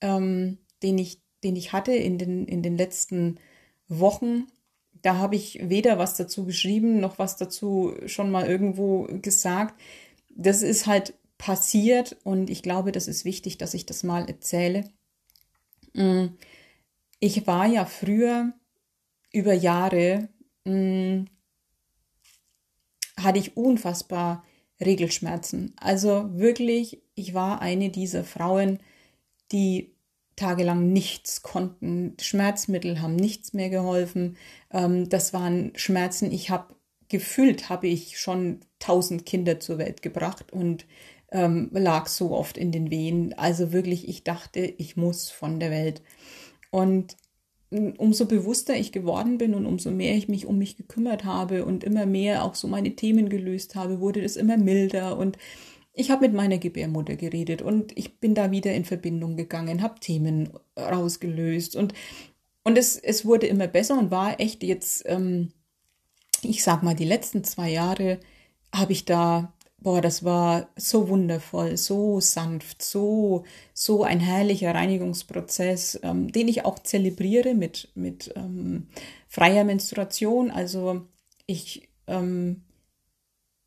ähm, 0.01 0.59
den, 0.83 0.99
ich, 0.99 1.23
den 1.43 1.57
ich 1.57 1.73
hatte 1.73 1.93
in 1.93 2.19
den, 2.19 2.47
in 2.47 2.63
den 2.63 2.77
letzten 2.77 3.41
Wochen. 3.89 4.47
Da 5.03 5.17
habe 5.17 5.37
ich 5.37 5.61
weder 5.63 5.99
was 5.99 6.17
dazu 6.17 6.45
geschrieben, 6.45 7.01
noch 7.01 7.19
was 7.19 7.37
dazu 7.37 7.95
schon 8.07 8.31
mal 8.31 8.47
irgendwo 8.47 9.07
gesagt. 9.23 9.81
Das 10.31 10.63
ist 10.63 10.87
halt 10.87 11.15
passiert 11.39 12.17
und 12.25 12.51
ich 12.51 12.63
glaube, 12.63 12.93
das 12.93 13.09
ist 13.09 13.25
wichtig, 13.25 13.59
dass 13.59 13.75
ich 13.75 13.87
das 13.87 14.03
mal 14.03 14.27
erzähle. 14.29 14.85
Mm, 15.95 16.27
ich 17.21 17.47
war 17.47 17.67
ja 17.67 17.85
früher 17.85 18.53
über 19.33 19.53
Jahre, 19.53 20.29
mm, 20.65 21.25
hatte 23.19 23.39
ich 23.39 23.57
unfassbar 23.57 24.45
Regelschmerzen. 24.81 25.75
Also 25.77 26.31
wirklich, 26.39 27.03
ich 27.15 27.35
war 27.35 27.61
eine 27.61 27.91
dieser 27.91 28.25
Frauen, 28.25 28.79
die 29.53 29.96
tagelang 30.37 30.93
nichts 30.93 31.43
konnten. 31.43 32.15
Schmerzmittel 32.21 33.01
haben 33.01 33.17
nichts 33.17 33.53
mehr 33.53 33.71
geholfen. 33.71 34.37
Ähm, 34.73 35.09
das 35.09 35.33
waren 35.33 35.73
Schmerzen. 35.75 36.31
Ich 36.31 36.51
habe 36.51 36.75
gefühlt, 37.09 37.69
habe 37.69 37.89
ich 37.89 38.19
schon 38.19 38.61
tausend 38.79 39.27
Kinder 39.27 39.61
zur 39.61 39.79
Welt 39.79 40.03
gebracht 40.03 40.53
und 40.53 40.87
ähm, 41.33 41.71
lag 41.73 42.07
so 42.07 42.33
oft 42.33 42.59
in 42.59 42.73
den 42.73 42.91
Wehen. 42.91 43.35
Also 43.37 43.73
wirklich, 43.73 44.09
ich 44.09 44.25
dachte, 44.25 44.61
ich 44.61 44.97
muss 44.97 45.31
von 45.31 45.59
der 45.59 45.71
Welt. 45.71 46.03
Und 46.71 47.17
umso 47.71 48.27
bewusster 48.27 48.77
ich 48.77 48.93
geworden 48.93 49.39
bin 49.39 49.55
und 49.55 49.67
umso 49.67 49.91
mehr 49.91 50.15
ich 50.15 50.29
mich 50.29 50.47
um 50.47 50.59
mich 50.59 50.77
gekümmert 50.77 51.25
habe 51.25 51.65
und 51.65 51.83
immer 51.83 52.07
mehr 52.07 52.45
auch 52.45 52.55
so 52.55 52.69
meine 52.69 52.95
Themen 52.95 53.29
gelöst 53.29 53.75
habe, 53.75 54.01
wurde 54.01 54.23
das 54.23 54.37
immer 54.37 54.57
milder 54.57 55.19
und 55.19 55.37
ich 55.97 56.11
habe 56.11 56.27
mit 56.27 56.35
meiner 56.35 56.59
Gebärmutter 56.59 57.17
geredet 57.17 57.63
und 57.63 57.97
ich 57.97 58.21
bin 58.21 58.35
da 58.35 58.51
wieder 58.51 58.73
in 58.75 58.85
Verbindung 58.85 59.37
gegangen, 59.37 59.83
habe 59.83 59.99
Themen 59.99 60.51
rausgelöst 60.79 61.75
und, 61.75 61.95
und 62.63 62.77
es, 62.77 62.97
es 62.97 63.25
wurde 63.25 63.47
immer 63.47 63.67
besser 63.67 63.99
und 63.99 64.11
war 64.11 64.39
echt 64.39 64.63
jetzt, 64.63 65.05
ähm, 65.07 65.53
ich 66.43 66.63
sag 66.63 66.83
mal, 66.83 66.95
die 66.95 67.07
letzten 67.07 67.45
zwei 67.45 67.71
Jahre 67.71 68.21
habe 68.73 68.93
ich 68.93 69.07
da 69.07 69.55
Boah, 69.79 70.01
das 70.01 70.25
war 70.25 70.69
so 70.77 71.09
wundervoll, 71.09 71.77
so 71.77 72.19
sanft, 72.19 72.83
so, 72.83 73.45
so 73.75 74.05
ein 74.05 74.21
herrlicher 74.21 74.75
Reinigungsprozess, 74.75 76.01
ähm, 76.03 76.33
den 76.33 76.49
ich 76.49 76.65
auch 76.65 76.79
zelebriere 76.79 77.55
mit, 77.55 77.91
mit 77.95 78.33
ähm, 78.37 78.89
freier 79.29 79.65
Menstruation. 79.65 80.51
Also 80.51 81.03
ich, 81.47 81.89
ähm, 82.07 82.63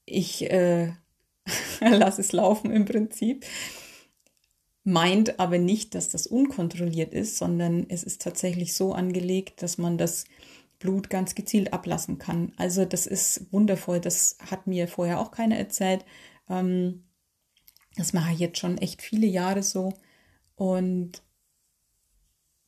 ich 0.05 0.49
äh, 0.51 0.91
lasse 1.81 2.21
es 2.21 2.31
laufen 2.31 2.71
im 2.71 2.85
Prinzip. 2.85 3.45
Meint 4.83 5.39
aber 5.39 5.57
nicht, 5.57 5.93
dass 5.93 6.09
das 6.09 6.25
unkontrolliert 6.25 7.13
ist, 7.13 7.37
sondern 7.37 7.85
es 7.89 8.03
ist 8.03 8.21
tatsächlich 8.21 8.73
so 8.73 8.93
angelegt, 8.93 9.61
dass 9.61 9.77
man 9.77 9.97
das 9.97 10.25
Blut 10.79 11.09
ganz 11.09 11.35
gezielt 11.35 11.73
ablassen 11.73 12.17
kann. 12.17 12.53
Also 12.57 12.85
das 12.85 13.05
ist 13.05 13.51
wundervoll. 13.51 13.99
Das 13.99 14.37
hat 14.49 14.65
mir 14.65 14.87
vorher 14.87 15.19
auch 15.19 15.31
keiner 15.31 15.57
erzählt. 15.57 16.05
Ähm, 16.49 17.03
das 17.95 18.13
mache 18.13 18.33
ich 18.33 18.39
jetzt 18.39 18.57
schon 18.57 18.77
echt 18.77 19.01
viele 19.01 19.27
Jahre 19.27 19.61
so. 19.61 19.93
Und 20.55 21.21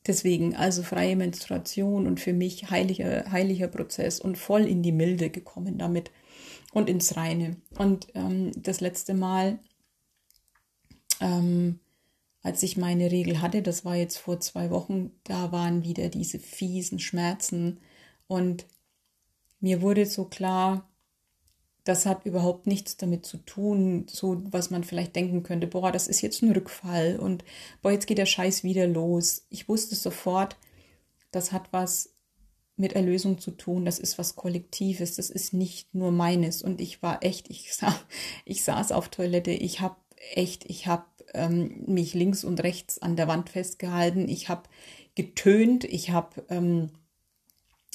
deswegen, 0.06 0.54
also 0.54 0.82
freie 0.82 1.16
Menstruation 1.16 2.06
und 2.06 2.20
für 2.20 2.34
mich 2.34 2.70
heiliger, 2.70 3.30
heiliger 3.30 3.68
Prozess 3.68 4.20
und 4.20 4.36
voll 4.36 4.66
in 4.66 4.82
die 4.82 4.92
Milde 4.92 5.30
gekommen 5.30 5.78
damit 5.78 6.10
und 6.72 6.88
ins 6.88 7.16
Reine. 7.16 7.56
Und 7.78 8.08
ähm, 8.14 8.50
das 8.56 8.80
letzte 8.80 9.14
Mal, 9.14 9.58
ähm, 11.20 11.78
als 12.42 12.62
ich 12.62 12.76
meine 12.76 13.10
Regel 13.10 13.40
hatte, 13.40 13.62
das 13.62 13.84
war 13.84 13.94
jetzt 13.94 14.18
vor 14.18 14.40
zwei 14.40 14.70
Wochen, 14.70 15.12
da 15.24 15.52
waren 15.52 15.84
wieder 15.84 16.08
diese 16.08 16.38
fiesen 16.38 16.98
Schmerzen 16.98 17.78
und 18.26 18.66
mir 19.60 19.80
wurde 19.80 20.06
so 20.06 20.24
klar, 20.24 20.88
das 21.84 22.06
hat 22.06 22.26
überhaupt 22.26 22.66
nichts 22.66 22.96
damit 22.96 23.26
zu 23.26 23.38
tun, 23.38 24.06
so 24.08 24.42
was 24.50 24.70
man 24.70 24.84
vielleicht 24.84 25.16
denken 25.16 25.42
könnte, 25.42 25.66
boah, 25.66 25.92
das 25.92 26.08
ist 26.08 26.20
jetzt 26.20 26.42
ein 26.42 26.52
Rückfall 26.52 27.18
und 27.18 27.44
boah, 27.80 27.92
jetzt 27.92 28.06
geht 28.06 28.18
der 28.18 28.26
Scheiß 28.26 28.64
wieder 28.64 28.86
los. 28.86 29.46
Ich 29.50 29.68
wusste 29.68 29.94
sofort, 29.94 30.56
das 31.32 31.52
hat 31.52 31.72
was 31.72 32.11
mit 32.82 32.94
Erlösung 32.94 33.38
zu 33.38 33.52
tun, 33.52 33.84
das 33.84 33.98
ist 33.98 34.18
was 34.18 34.36
Kollektives, 34.36 35.16
das 35.16 35.30
ist 35.30 35.54
nicht 35.54 35.94
nur 35.94 36.10
meines. 36.12 36.62
Und 36.62 36.80
ich 36.80 37.02
war 37.02 37.22
echt, 37.22 37.48
ich, 37.48 37.72
sa 37.72 37.98
ich 38.44 38.64
saß 38.64 38.92
auf 38.92 39.08
Toilette, 39.08 39.52
ich 39.52 39.80
habe 39.80 39.96
echt, 40.34 40.64
ich 40.68 40.86
habe 40.88 41.04
ähm, 41.32 41.84
mich 41.86 42.12
links 42.12 42.44
und 42.44 42.62
rechts 42.62 43.00
an 43.00 43.16
der 43.16 43.28
Wand 43.28 43.48
festgehalten, 43.50 44.28
ich 44.28 44.48
habe 44.48 44.64
getönt, 45.14 45.84
ich 45.84 46.10
habe 46.10 46.44
ähm, 46.50 46.90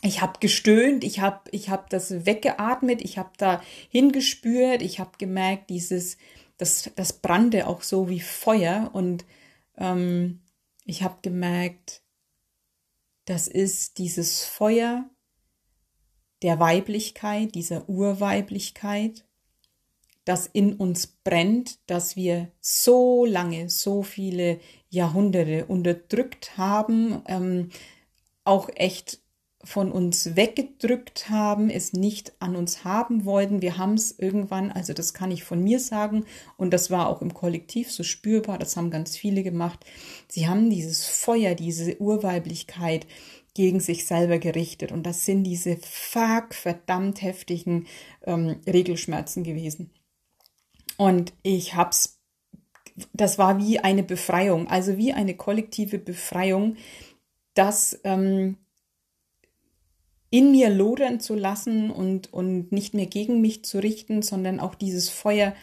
ich 0.04 0.22
habe 0.22 0.40
gestöhnt, 0.40 1.04
ich 1.04 1.20
habe 1.20 1.42
ich 1.52 1.70
hab 1.70 1.90
das 1.90 2.26
weggeatmet, 2.26 3.02
ich 3.02 3.18
habe 3.18 3.32
da 3.38 3.62
hingespürt, 3.90 4.82
ich 4.82 5.00
habe 5.00 5.12
gemerkt, 5.18 5.70
dieses, 5.70 6.18
das, 6.58 6.92
das 6.96 7.14
brannte 7.14 7.68
auch 7.68 7.82
so 7.82 8.08
wie 8.08 8.20
Feuer. 8.20 8.92
Und 8.94 9.26
ähm, 9.78 10.42
ich 10.86 11.04
habe 11.04 11.18
gemerkt, 11.22 12.04
das 13.28 13.50
ist 13.50 13.98
dieses 13.98 14.46
Feuer 14.46 15.10
der 16.42 16.60
Weiblichkeit, 16.60 17.56
dieser 17.56 17.90
Urweiblichkeit, 17.90 19.26
das 20.24 20.48
in 20.48 20.74
uns 20.74 21.08
brennt, 21.08 21.80
das 21.90 22.16
wir 22.16 22.52
so 22.62 23.26
lange, 23.26 23.70
so 23.70 24.02
viele 24.02 24.62
Jahrhunderte 24.90 25.66
unterdrückt 25.66 26.58
haben, 26.58 27.22
ähm, 27.28 27.70
auch 28.46 28.70
echt 28.76 29.20
von 29.68 29.92
uns 29.92 30.38
weggedrückt 30.38 31.30
haben, 31.30 31.70
es 31.70 31.92
nicht 31.92 32.32
an 32.40 32.56
uns 32.56 32.86
haben 32.86 33.26
wollten. 33.26 33.62
Wir 33.62 33.78
haben 33.78 33.96
es 33.96 34.18
irgendwann, 34.18 34.72
also 34.72 34.94
das 34.94 35.14
kann 35.14 35.30
ich 35.30 35.44
von 35.44 35.62
mir 35.62 35.82
sagen, 35.82 36.26
und 36.56 36.72
das 36.72 36.90
war 36.90 37.10
auch 37.10 37.22
im 37.22 37.34
Kollektiv 37.34 37.92
so 37.92 38.04
spürbar, 38.04 38.58
das 38.58 38.78
haben 38.78 38.92
ganz 38.92 39.18
viele 39.18 39.44
gemacht. 39.44 39.86
Sie 40.30 40.48
haben 40.48 40.70
dieses 40.70 41.06
Feuer, 41.06 41.54
diese 41.54 42.00
Urweiblichkeit 42.00 43.08
gegen 43.56 43.82
sich 43.82 44.06
selber 44.06 44.40
gerichtet. 44.40 44.94
Und 44.94 45.04
das 45.04 45.26
sind 45.26 45.44
diese 45.44 45.76
fuck 45.76 46.54
verdammt 46.54 47.22
heftigen 47.22 47.88
ähm, 48.26 48.62
Regelschmerzen 48.66 49.44
gewesen. 49.44 49.92
Und 50.96 51.34
ich 51.44 51.76
hab's, 51.76 52.22
das 53.12 53.38
war 53.38 53.60
wie 53.60 53.80
eine 53.80 54.04
Befreiung, 54.04 54.70
also 54.70 54.96
wie 54.96 55.12
eine 55.12 55.36
kollektive 55.36 56.00
Befreiung, 56.00 56.78
dass 57.54 58.00
ähm, 58.06 58.56
in 60.30 60.52
mir 60.52 60.70
lodern 60.70 61.20
zu 61.20 61.36
lassen 61.36 61.90
und, 61.90 62.34
und 62.34 62.72
nicht 62.72 62.94
mehr 62.94 63.06
gegen 63.06 63.42
mich 63.42 63.64
zu 63.64 63.80
richten, 63.80 64.22
sondern 64.22 64.60
auch 64.60 64.76
dieses 64.76 65.10
Feuer 65.10 65.54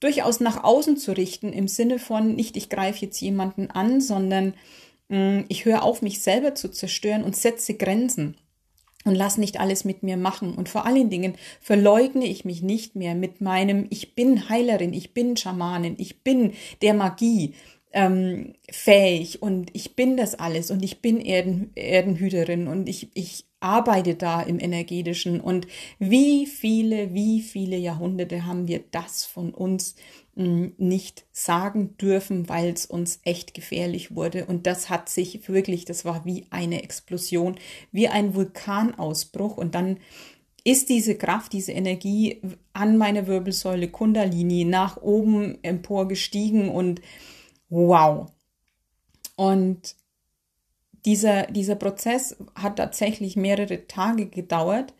durchaus 0.00 0.40
nach 0.40 0.64
außen 0.64 0.96
zu 0.96 1.12
richten, 1.12 1.52
im 1.52 1.68
Sinne 1.68 1.98
von 1.98 2.34
nicht, 2.34 2.56
ich 2.56 2.68
greife 2.68 3.04
jetzt 3.04 3.20
jemanden 3.20 3.70
an, 3.70 4.00
sondern 4.00 4.54
mh, 5.08 5.18
mm, 5.18 5.44
ich 5.48 5.64
höre 5.64 5.82
auf, 5.82 6.02
mich 6.02 6.20
selber 6.20 6.54
zu 6.54 6.70
zerstören 6.70 7.22
und 7.22 7.36
setze 7.36 7.74
Grenzen 7.74 8.36
und 9.04 9.14
lass 9.14 9.38
nicht 9.38 9.60
alles 9.60 9.84
mit 9.84 10.02
mir 10.02 10.16
machen. 10.16 10.54
Und 10.54 10.68
vor 10.68 10.86
allen 10.86 11.10
Dingen 11.10 11.34
verleugne 11.60 12.26
ich 12.26 12.44
mich 12.44 12.62
nicht 12.62 12.96
mehr 12.96 13.14
mit 13.14 13.40
meinem, 13.40 13.86
ich 13.90 14.14
bin 14.14 14.48
Heilerin, 14.48 14.92
ich 14.92 15.14
bin 15.14 15.36
Schamanin, 15.36 15.96
ich 15.98 16.22
bin 16.22 16.52
der 16.82 16.94
Magie 16.94 17.54
ähm, 17.92 18.54
fähig 18.70 19.42
und 19.42 19.70
ich 19.74 19.96
bin 19.96 20.16
das 20.16 20.34
alles 20.34 20.70
und 20.70 20.82
ich 20.82 21.00
bin 21.00 21.20
Erden, 21.20 21.72
Erdenhüterin 21.74 22.68
und 22.68 22.88
ich, 22.88 23.08
ich 23.14 23.46
arbeite 23.60 24.14
da 24.14 24.42
im 24.42 24.58
energetischen 24.58 25.40
und 25.40 25.66
wie 25.98 26.46
viele, 26.46 27.14
wie 27.14 27.42
viele 27.42 27.76
Jahrhunderte 27.76 28.46
haben 28.46 28.66
wir 28.68 28.82
das 28.90 29.24
von 29.24 29.52
uns 29.52 29.96
hm, 30.34 30.72
nicht 30.78 31.26
sagen 31.32 31.96
dürfen, 31.98 32.48
weil 32.48 32.70
es 32.70 32.86
uns 32.86 33.20
echt 33.24 33.52
gefährlich 33.54 34.14
wurde 34.14 34.46
und 34.46 34.66
das 34.66 34.88
hat 34.88 35.08
sich 35.08 35.48
wirklich, 35.48 35.84
das 35.84 36.04
war 36.04 36.24
wie 36.24 36.46
eine 36.50 36.82
Explosion, 36.82 37.56
wie 37.92 38.08
ein 38.08 38.34
Vulkanausbruch 38.34 39.56
und 39.56 39.74
dann 39.74 39.98
ist 40.64 40.88
diese 40.88 41.16
Kraft, 41.16 41.52
diese 41.52 41.72
Energie 41.72 42.40
an 42.72 42.96
meine 42.96 43.26
Wirbelsäule 43.26 43.88
Kundalini 43.88 44.64
nach 44.64 44.98
oben 44.98 45.58
empor 45.62 46.08
gestiegen 46.08 46.68
und 46.68 47.00
wow. 47.68 48.30
Und 49.36 49.96
dieser, 51.04 51.44
dieser 51.46 51.76
Prozess 51.76 52.36
hat 52.54 52.76
tatsächlich 52.76 53.36
mehrere 53.36 53.86
Tage 53.86 54.26
gedauert 54.26 54.94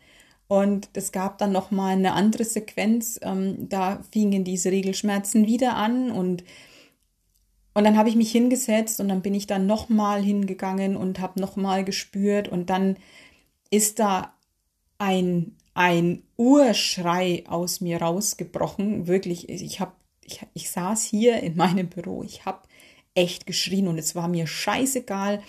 und 0.47 0.89
es 0.93 1.11
gab 1.11 1.37
dann 1.37 1.51
noch 1.51 1.71
mal 1.71 1.93
eine 1.93 2.13
andere 2.13 2.43
Sequenz. 2.43 3.19
Ähm, 3.21 3.69
da 3.69 4.03
fingen 4.11 4.43
diese 4.43 4.71
Regelschmerzen 4.71 5.47
wieder 5.47 5.75
an 5.75 6.11
und 6.11 6.43
und 7.73 7.85
dann 7.85 7.97
habe 7.97 8.09
ich 8.09 8.17
mich 8.17 8.33
hingesetzt 8.33 8.99
und 8.99 9.07
dann 9.07 9.21
bin 9.21 9.33
ich 9.33 9.47
dann 9.47 9.65
noch 9.65 9.87
mal 9.87 10.21
hingegangen 10.21 10.97
und 10.97 11.21
habe 11.21 11.39
noch 11.39 11.55
mal 11.55 11.85
gespürt 11.85 12.49
und 12.49 12.69
dann 12.69 12.97
ist 13.69 13.99
da 13.99 14.33
ein 14.97 15.55
ein 15.73 16.23
Urschrei 16.35 17.43
aus 17.47 17.79
mir 17.79 18.01
rausgebrochen. 18.01 19.07
Wirklich, 19.07 19.47
ich 19.47 19.79
habe 19.79 19.93
ich, 20.25 20.41
ich 20.53 20.69
saß 20.69 21.05
hier 21.05 21.41
in 21.41 21.55
meinem 21.55 21.87
Büro, 21.87 22.23
ich 22.23 22.45
habe 22.45 22.61
echt 23.15 23.45
geschrien 23.45 23.87
und 23.87 23.97
es 23.97 24.15
war 24.15 24.27
mir 24.27 24.47
scheißegal, 24.47 25.41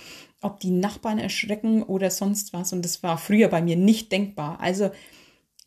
ob 0.43 0.61
die 0.61 0.71
Nachbarn 0.71 1.19
erschrecken 1.19 1.83
oder 1.83 2.11
sonst 2.11 2.53
was. 2.53 2.73
Und 2.73 2.85
das 2.85 3.03
war 3.03 3.19
früher 3.19 3.49
bei 3.49 3.63
mir 3.63 3.77
nicht 3.77 4.13
denkbar. 4.13 4.61
Also 4.61 4.91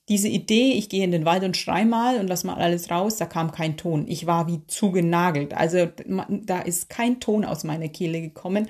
diese 0.08 0.28
Idee, 0.28 0.74
ich 0.74 0.90
gehe 0.90 1.04
in 1.04 1.12
den 1.12 1.26
Wald 1.26 1.44
und 1.44 1.58
schrei 1.58 1.84
mal 1.84 2.20
und 2.20 2.28
lass 2.28 2.44
mal 2.44 2.56
alles 2.56 2.92
raus, 2.92 3.18
da 3.18 3.26
kam 3.26 3.52
kein 3.52 3.76
Ton. 3.76 4.06
Ich 4.08 4.28
war 4.28 4.48
wie 4.48 4.62
zugenagelt. 4.68 5.54
Also 5.56 5.88
da 6.30 6.60
ist 6.60 6.90
kein 6.90 7.20
Ton 7.20 7.44
aus 7.44 7.64
meiner 7.64 7.90
Kehle 7.90 8.22
gekommen. 8.22 8.68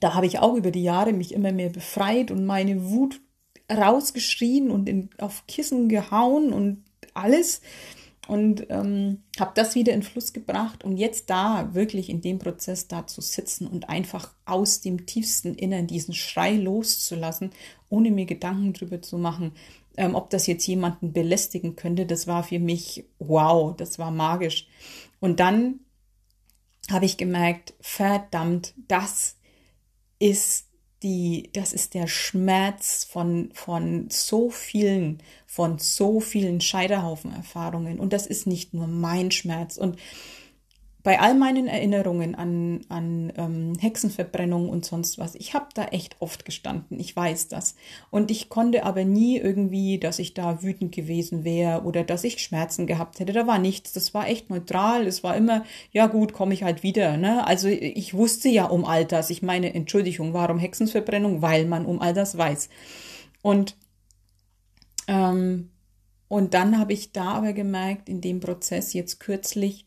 Da 0.00 0.14
habe 0.14 0.26
ich 0.26 0.38
auch 0.38 0.54
über 0.54 0.70
die 0.70 0.82
Jahre 0.82 1.12
mich 1.12 1.32
immer 1.32 1.52
mehr 1.52 1.70
befreit 1.70 2.30
und 2.30 2.44
meine 2.44 2.90
Wut 2.90 3.20
rausgeschrien 3.70 4.70
und 4.70 4.88
in, 4.88 5.10
auf 5.18 5.46
Kissen 5.46 5.88
gehauen 5.88 6.52
und 6.52 6.84
alles 7.14 7.62
und 8.30 8.66
ähm, 8.70 9.24
habe 9.40 9.50
das 9.56 9.74
wieder 9.74 9.92
in 9.92 10.04
Fluss 10.04 10.32
gebracht 10.32 10.84
und 10.84 10.96
jetzt 10.96 11.30
da 11.30 11.74
wirklich 11.74 12.08
in 12.08 12.20
dem 12.20 12.38
Prozess 12.38 12.86
da 12.86 13.04
zu 13.04 13.20
sitzen 13.20 13.66
und 13.66 13.88
einfach 13.88 14.32
aus 14.44 14.80
dem 14.80 15.04
tiefsten 15.04 15.56
Innern 15.56 15.88
diesen 15.88 16.14
Schrei 16.14 16.52
loszulassen, 16.52 17.50
ohne 17.88 18.12
mir 18.12 18.26
Gedanken 18.26 18.72
drüber 18.72 19.02
zu 19.02 19.18
machen, 19.18 19.50
ähm, 19.96 20.14
ob 20.14 20.30
das 20.30 20.46
jetzt 20.46 20.64
jemanden 20.68 21.12
belästigen 21.12 21.74
könnte, 21.74 22.06
das 22.06 22.28
war 22.28 22.44
für 22.44 22.60
mich 22.60 23.04
wow, 23.18 23.74
das 23.76 23.98
war 23.98 24.12
magisch. 24.12 24.68
Und 25.18 25.40
dann 25.40 25.80
habe 26.88 27.06
ich 27.06 27.16
gemerkt, 27.16 27.74
verdammt, 27.80 28.74
das 28.86 29.38
ist 30.20 30.68
die, 31.02 31.50
das 31.52 31.72
ist 31.72 31.94
der 31.94 32.06
Schmerz 32.06 33.04
von, 33.04 33.50
von 33.54 34.08
so 34.10 34.50
vielen, 34.50 35.18
von 35.46 35.78
so 35.78 36.20
vielen 36.20 36.60
Scheiterhaufen-Erfahrungen. 36.60 37.98
Und 37.98 38.12
das 38.12 38.26
ist 38.26 38.46
nicht 38.46 38.74
nur 38.74 38.86
mein 38.86 39.30
Schmerz. 39.30 39.76
Und 39.76 39.98
bei 41.02 41.18
all 41.18 41.34
meinen 41.34 41.66
Erinnerungen 41.66 42.34
an, 42.34 42.80
an 42.88 43.32
ähm, 43.36 43.72
Hexenverbrennung 43.78 44.68
und 44.68 44.84
sonst 44.84 45.18
was, 45.18 45.34
ich 45.34 45.54
habe 45.54 45.66
da 45.74 45.86
echt 45.86 46.16
oft 46.20 46.44
gestanden, 46.44 47.00
ich 47.00 47.14
weiß 47.16 47.48
das. 47.48 47.74
Und 48.10 48.30
ich 48.30 48.48
konnte 48.48 48.84
aber 48.84 49.04
nie 49.04 49.38
irgendwie, 49.38 49.98
dass 49.98 50.18
ich 50.18 50.34
da 50.34 50.62
wütend 50.62 50.94
gewesen 50.94 51.42
wäre 51.44 51.82
oder 51.84 52.04
dass 52.04 52.24
ich 52.24 52.38
Schmerzen 52.38 52.86
gehabt 52.86 53.18
hätte. 53.18 53.32
Da 53.32 53.46
war 53.46 53.58
nichts, 53.58 53.92
das 53.92 54.12
war 54.12 54.28
echt 54.28 54.50
neutral. 54.50 55.06
Es 55.06 55.24
war 55.24 55.36
immer, 55.36 55.64
ja 55.92 56.06
gut, 56.06 56.32
komme 56.32 56.54
ich 56.54 56.62
halt 56.62 56.82
wieder. 56.82 57.16
Ne? 57.16 57.46
Also 57.46 57.68
ich 57.68 58.12
wusste 58.12 58.48
ja 58.48 58.66
um 58.66 58.84
all 58.84 59.06
das. 59.06 59.30
Ich 59.30 59.42
meine, 59.42 59.72
Entschuldigung, 59.72 60.34
warum 60.34 60.58
Hexenverbrennung? 60.58 61.40
Weil 61.40 61.64
man 61.64 61.86
um 61.86 62.00
all 62.00 62.12
das 62.12 62.36
weiß. 62.36 62.68
Und 63.42 63.76
ähm, 65.08 65.70
und 66.28 66.54
dann 66.54 66.78
habe 66.78 66.92
ich 66.92 67.10
da 67.10 67.32
aber 67.32 67.52
gemerkt, 67.52 68.08
in 68.08 68.20
dem 68.20 68.38
Prozess 68.38 68.92
jetzt 68.92 69.18
kürzlich, 69.18 69.84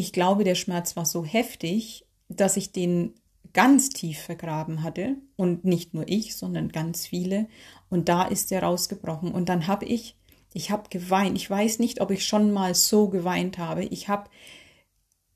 ich 0.00 0.12
glaube, 0.12 0.44
der 0.44 0.54
Schmerz 0.54 0.96
war 0.96 1.04
so 1.04 1.24
heftig, 1.24 2.06
dass 2.28 2.56
ich 2.56 2.72
den 2.72 3.14
ganz 3.52 3.90
tief 3.90 4.18
vergraben 4.18 4.82
hatte 4.82 5.16
und 5.36 5.64
nicht 5.64 5.92
nur 5.92 6.08
ich, 6.08 6.36
sondern 6.36 6.70
ganz 6.70 7.06
viele 7.06 7.48
und 7.90 8.08
da 8.08 8.22
ist 8.22 8.50
er 8.50 8.62
rausgebrochen 8.62 9.32
und 9.32 9.48
dann 9.48 9.66
habe 9.66 9.84
ich 9.84 10.16
ich 10.52 10.72
habe 10.72 10.88
geweint. 10.90 11.36
Ich 11.36 11.48
weiß 11.48 11.78
nicht, 11.78 12.00
ob 12.00 12.10
ich 12.10 12.26
schon 12.26 12.50
mal 12.50 12.74
so 12.74 13.08
geweint 13.08 13.58
habe. 13.58 13.84
Ich 13.84 14.08
habe 14.08 14.28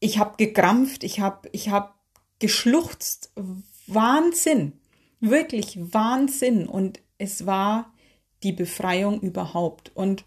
ich 0.01 0.19
habe 0.19 0.37
gekrampft, 0.37 1.05
ich 1.05 1.21
habe 1.21 1.49
ich 1.53 1.69
habe 1.69 1.93
geschluchzt. 2.39 3.33
Wahnsinn. 3.87 4.73
Wirklich 5.21 5.79
Wahnsinn 5.79 6.67
und 6.67 7.01
es 7.19 7.47
war 7.47 7.93
die 8.43 8.53
Befreiung 8.53 9.21
überhaupt 9.21 9.93
und 9.95 10.25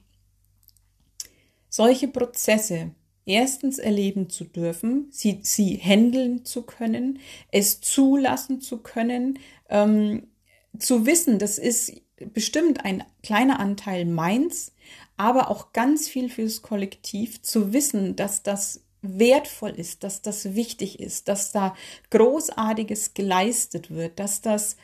solche 1.70 2.08
Prozesse 2.08 2.92
erstens 3.28 3.78
erleben 3.78 4.30
zu 4.30 4.46
dürfen, 4.46 5.08
sie, 5.12 5.40
sie 5.44 5.76
handeln 5.76 6.46
zu 6.46 6.64
können, 6.64 7.20
es 7.52 7.82
zulassen 7.82 8.62
zu 8.62 8.80
können, 8.80 9.38
ähm, 9.70 10.28
zu 10.80 11.06
wissen, 11.06 11.38
das 11.38 11.58
ist 11.58 12.02
bestimmt 12.34 12.84
ein 12.86 13.04
kleiner 13.22 13.60
Anteil 13.60 14.06
meins, 14.06 14.74
aber 15.18 15.52
auch 15.52 15.74
ganz 15.74 16.08
viel 16.08 16.30
fürs 16.30 16.62
Kollektiv, 16.62 17.42
zu 17.42 17.74
wissen, 17.74 18.16
dass 18.16 18.44
das 18.44 18.82
wertvoll 19.02 19.72
ist, 19.72 20.04
dass 20.04 20.22
das 20.22 20.56
wichtig 20.56 21.00
ist, 21.00 21.28
dass 21.28 21.52
da 21.52 21.76
Großartiges 22.10 23.14
geleistet 23.14 23.92
wird, 23.92 24.20
dass 24.20 24.42
das 24.42 24.78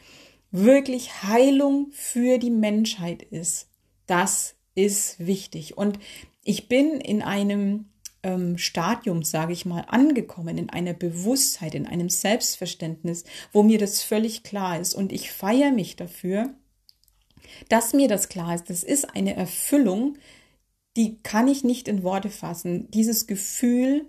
wirklich 0.51 1.23
Heilung 1.23 1.87
für 1.91 2.37
die 2.37 2.51
Menschheit 2.51 3.23
ist. 3.23 3.69
Das 4.05 4.55
ist 4.75 5.25
wichtig. 5.25 5.77
Und 5.77 5.97
ich 6.43 6.67
bin 6.67 6.99
in 7.01 7.21
einem 7.21 7.85
ähm, 8.23 8.57
Stadium, 8.57 9.23
sage 9.23 9.53
ich 9.53 9.65
mal, 9.65 9.81
angekommen, 9.81 10.57
in 10.57 10.69
einer 10.69 10.93
Bewusstheit, 10.93 11.75
in 11.75 11.85
einem 11.85 12.09
Selbstverständnis, 12.09 13.25
wo 13.51 13.63
mir 13.63 13.77
das 13.77 14.01
völlig 14.01 14.43
klar 14.43 14.79
ist. 14.79 14.95
Und 14.95 15.11
ich 15.11 15.31
feiere 15.31 15.71
mich 15.71 15.95
dafür, 15.95 16.53
dass 17.69 17.93
mir 17.93 18.07
das 18.07 18.29
klar 18.29 18.55
ist. 18.55 18.69
Das 18.69 18.83
ist 18.83 19.15
eine 19.15 19.35
Erfüllung, 19.35 20.17
die 20.95 21.21
kann 21.23 21.47
ich 21.47 21.63
nicht 21.63 21.87
in 21.87 22.03
Worte 22.03 22.29
fassen. 22.29 22.89
Dieses 22.91 23.27
Gefühl, 23.27 24.07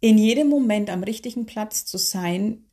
in 0.00 0.18
jedem 0.18 0.48
Moment 0.48 0.90
am 0.90 1.02
richtigen 1.02 1.46
Platz 1.46 1.84
zu 1.86 1.98
sein, 1.98 2.64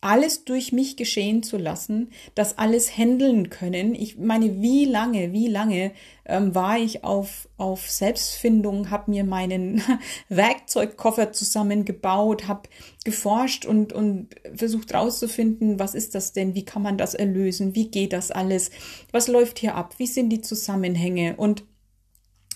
alles 0.00 0.44
durch 0.44 0.72
mich 0.72 0.96
geschehen 0.96 1.42
zu 1.42 1.56
lassen, 1.56 2.10
das 2.36 2.56
alles 2.56 2.96
handeln 2.96 3.50
können. 3.50 3.94
Ich 3.94 4.16
meine, 4.16 4.62
wie 4.62 4.84
lange, 4.84 5.32
wie 5.32 5.48
lange 5.48 5.92
ähm, 6.24 6.54
war 6.54 6.78
ich 6.78 7.02
auf, 7.02 7.48
auf 7.56 7.90
Selbstfindung, 7.90 8.90
habe 8.90 9.10
mir 9.10 9.24
meinen 9.24 9.82
Werkzeugkoffer 10.28 11.32
zusammengebaut, 11.32 12.46
habe 12.46 12.68
geforscht 13.04 13.66
und, 13.66 13.92
und 13.92 14.28
versucht 14.54 14.94
rauszufinden, 14.94 15.80
was 15.80 15.96
ist 15.96 16.14
das 16.14 16.32
denn, 16.32 16.54
wie 16.54 16.64
kann 16.64 16.82
man 16.82 16.96
das 16.96 17.14
erlösen, 17.14 17.74
wie 17.74 17.90
geht 17.90 18.12
das 18.12 18.30
alles, 18.30 18.70
was 19.10 19.26
läuft 19.26 19.58
hier 19.58 19.74
ab, 19.74 19.94
wie 19.98 20.06
sind 20.06 20.30
die 20.30 20.42
Zusammenhänge? 20.42 21.34
Und 21.36 21.64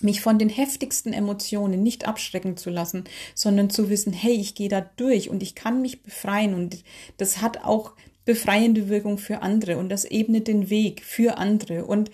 mich 0.01 0.21
von 0.21 0.39
den 0.39 0.49
heftigsten 0.49 1.13
Emotionen 1.13 1.83
nicht 1.83 2.07
abschrecken 2.07 2.57
zu 2.57 2.69
lassen, 2.69 3.05
sondern 3.35 3.69
zu 3.69 3.89
wissen, 3.89 4.13
hey, 4.13 4.33
ich 4.33 4.55
gehe 4.55 4.69
da 4.69 4.81
durch 4.81 5.29
und 5.29 5.43
ich 5.43 5.55
kann 5.55 5.81
mich 5.81 6.03
befreien 6.03 6.53
und 6.53 6.83
das 7.17 7.41
hat 7.41 7.63
auch 7.63 7.93
befreiende 8.25 8.89
Wirkung 8.89 9.17
für 9.17 9.41
andere 9.41 9.77
und 9.77 9.89
das 9.89 10.05
ebnet 10.05 10.47
den 10.47 10.69
Weg 10.69 11.03
für 11.03 11.37
andere 11.37 11.85
und 11.85 12.09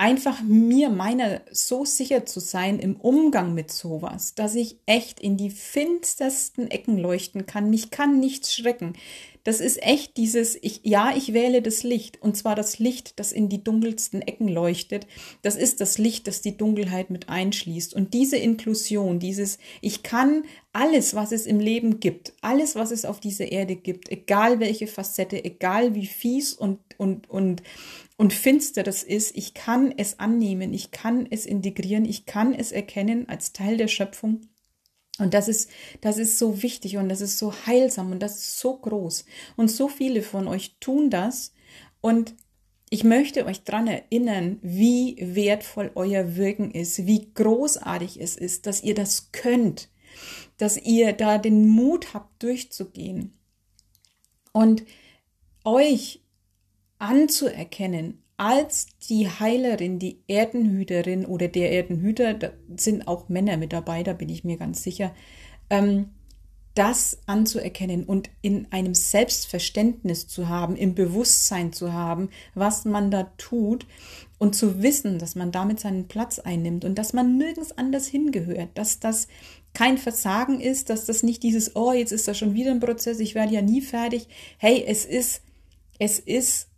einfach 0.00 0.40
mir 0.42 0.88
meiner 0.88 1.42
so 1.52 1.84
sicher 1.84 2.24
zu 2.24 2.40
sein 2.40 2.78
im 2.78 2.96
Umgang 2.96 3.52
mit 3.52 3.70
sowas, 3.70 4.34
dass 4.34 4.54
ich 4.54 4.76
echt 4.86 5.20
in 5.20 5.36
die 5.36 5.50
finstersten 5.50 6.70
Ecken 6.70 6.96
leuchten 6.96 7.44
kann. 7.44 7.68
Mich 7.68 7.90
kann 7.90 8.18
nichts 8.18 8.54
schrecken. 8.54 8.94
Das 9.44 9.60
ist 9.60 9.82
echt 9.82 10.16
dieses, 10.16 10.56
ich, 10.60 10.80
ja, 10.84 11.12
ich 11.16 11.32
wähle 11.32 11.62
das 11.62 11.82
Licht. 11.82 12.20
Und 12.20 12.36
zwar 12.36 12.54
das 12.54 12.78
Licht, 12.78 13.18
das 13.18 13.32
in 13.32 13.48
die 13.48 13.64
dunkelsten 13.64 14.22
Ecken 14.22 14.48
leuchtet. 14.48 15.06
Das 15.42 15.56
ist 15.56 15.80
das 15.80 15.98
Licht, 15.98 16.26
das 16.26 16.42
die 16.42 16.56
Dunkelheit 16.56 17.10
mit 17.10 17.28
einschließt. 17.28 17.94
Und 17.94 18.14
diese 18.14 18.36
Inklusion, 18.36 19.18
dieses, 19.18 19.58
ich 19.80 20.02
kann 20.02 20.44
alles, 20.72 21.14
was 21.14 21.32
es 21.32 21.46
im 21.46 21.58
Leben 21.58 22.00
gibt, 22.00 22.32
alles, 22.42 22.74
was 22.76 22.90
es 22.90 23.04
auf 23.04 23.20
dieser 23.20 23.50
Erde 23.50 23.76
gibt, 23.76 24.10
egal 24.10 24.60
welche 24.60 24.86
Facette, 24.86 25.44
egal 25.44 25.94
wie 25.94 26.06
fies 26.06 26.52
und, 26.54 26.78
und, 26.96 27.28
und, 27.28 27.62
und 28.16 28.32
finster 28.32 28.82
das 28.82 29.02
ist, 29.02 29.36
ich 29.36 29.54
kann 29.54 29.92
es 29.96 30.18
annehmen, 30.18 30.72
ich 30.74 30.90
kann 30.90 31.26
es 31.30 31.46
integrieren, 31.46 32.04
ich 32.04 32.26
kann 32.26 32.54
es 32.54 32.70
erkennen 32.70 33.28
als 33.28 33.52
Teil 33.52 33.78
der 33.78 33.88
Schöpfung 33.88 34.42
und 35.20 35.34
das 35.34 35.48
ist, 35.48 35.70
das 36.00 36.18
ist 36.18 36.38
so 36.38 36.62
wichtig 36.62 36.96
und 36.96 37.08
das 37.08 37.20
ist 37.20 37.38
so 37.38 37.52
heilsam 37.66 38.12
und 38.12 38.20
das 38.20 38.36
ist 38.36 38.58
so 38.58 38.76
groß. 38.76 39.24
Und 39.56 39.70
so 39.70 39.88
viele 39.88 40.22
von 40.22 40.48
euch 40.48 40.76
tun 40.80 41.10
das. 41.10 41.52
Und 42.00 42.34
ich 42.90 43.04
möchte 43.04 43.46
euch 43.46 43.62
daran 43.62 43.86
erinnern, 43.86 44.58
wie 44.62 45.16
wertvoll 45.20 45.92
euer 45.94 46.36
Wirken 46.36 46.70
ist, 46.70 47.06
wie 47.06 47.32
großartig 47.34 48.20
es 48.20 48.36
ist, 48.36 48.66
dass 48.66 48.82
ihr 48.82 48.94
das 48.94 49.30
könnt, 49.32 49.88
dass 50.58 50.76
ihr 50.76 51.12
da 51.12 51.38
den 51.38 51.68
Mut 51.68 52.14
habt, 52.14 52.42
durchzugehen 52.42 53.32
und 54.52 54.82
euch 55.64 56.22
anzuerkennen 56.98 58.22
als 58.40 58.86
die 59.10 59.28
Heilerin, 59.28 59.98
die 59.98 60.22
Erdenhüterin 60.26 61.26
oder 61.26 61.48
der 61.48 61.72
Erdenhüter, 61.72 62.32
da 62.32 62.50
sind 62.74 63.06
auch 63.06 63.28
Männer 63.28 63.58
mit 63.58 63.74
dabei, 63.74 64.02
da 64.02 64.14
bin 64.14 64.30
ich 64.30 64.44
mir 64.44 64.56
ganz 64.56 64.82
sicher, 64.82 65.14
ähm, 65.68 66.08
das 66.74 67.18
anzuerkennen 67.26 68.04
und 68.04 68.30
in 68.40 68.66
einem 68.70 68.94
Selbstverständnis 68.94 70.26
zu 70.26 70.48
haben, 70.48 70.74
im 70.74 70.94
Bewusstsein 70.94 71.74
zu 71.74 71.92
haben, 71.92 72.30
was 72.54 72.86
man 72.86 73.10
da 73.10 73.24
tut 73.36 73.86
und 74.38 74.54
zu 74.54 74.82
wissen, 74.82 75.18
dass 75.18 75.34
man 75.34 75.52
damit 75.52 75.78
seinen 75.78 76.08
Platz 76.08 76.38
einnimmt 76.38 76.86
und 76.86 76.94
dass 76.94 77.12
man 77.12 77.36
nirgends 77.36 77.72
anders 77.72 78.06
hingehört, 78.06 78.70
dass 78.72 79.00
das 79.00 79.28
kein 79.74 79.98
Versagen 79.98 80.62
ist, 80.62 80.88
dass 80.88 81.04
das 81.04 81.22
nicht 81.22 81.42
dieses, 81.42 81.76
oh, 81.76 81.92
jetzt 81.92 82.12
ist 82.12 82.26
da 82.26 82.32
schon 82.32 82.54
wieder 82.54 82.70
ein 82.70 82.80
Prozess, 82.80 83.20
ich 83.20 83.34
werde 83.34 83.52
ja 83.52 83.60
nie 83.60 83.82
fertig. 83.82 84.28
Hey, 84.56 84.82
es 84.86 85.04
ist, 85.04 85.42
es 85.98 86.18
ist, 86.18 86.69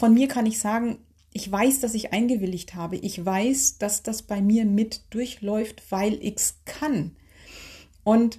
von 0.00 0.14
mir 0.14 0.28
kann 0.28 0.46
ich 0.46 0.58
sagen, 0.58 0.96
ich 1.34 1.52
weiß, 1.52 1.80
dass 1.80 1.92
ich 1.92 2.10
eingewilligt 2.14 2.74
habe. 2.74 2.96
Ich 2.96 3.22
weiß, 3.22 3.76
dass 3.76 4.02
das 4.02 4.22
bei 4.22 4.40
mir 4.40 4.64
mit 4.64 5.02
durchläuft, 5.10 5.82
weil 5.90 6.14
ich 6.24 6.36
es 6.36 6.54
kann. 6.64 7.14
Und 8.02 8.38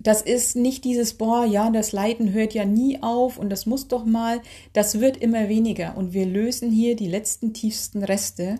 das 0.00 0.22
ist 0.22 0.56
nicht 0.56 0.84
dieses, 0.84 1.14
boah, 1.14 1.46
ja, 1.46 1.70
das 1.70 1.92
Leiden 1.92 2.32
hört 2.32 2.52
ja 2.52 2.64
nie 2.64 3.00
auf 3.00 3.38
und 3.38 3.48
das 3.48 3.64
muss 3.64 3.86
doch 3.86 4.04
mal, 4.04 4.42
das 4.72 4.98
wird 4.98 5.16
immer 5.18 5.48
weniger 5.48 5.96
und 5.96 6.12
wir 6.14 6.26
lösen 6.26 6.72
hier 6.72 6.96
die 6.96 7.08
letzten 7.08 7.54
tiefsten 7.54 8.02
Reste 8.02 8.58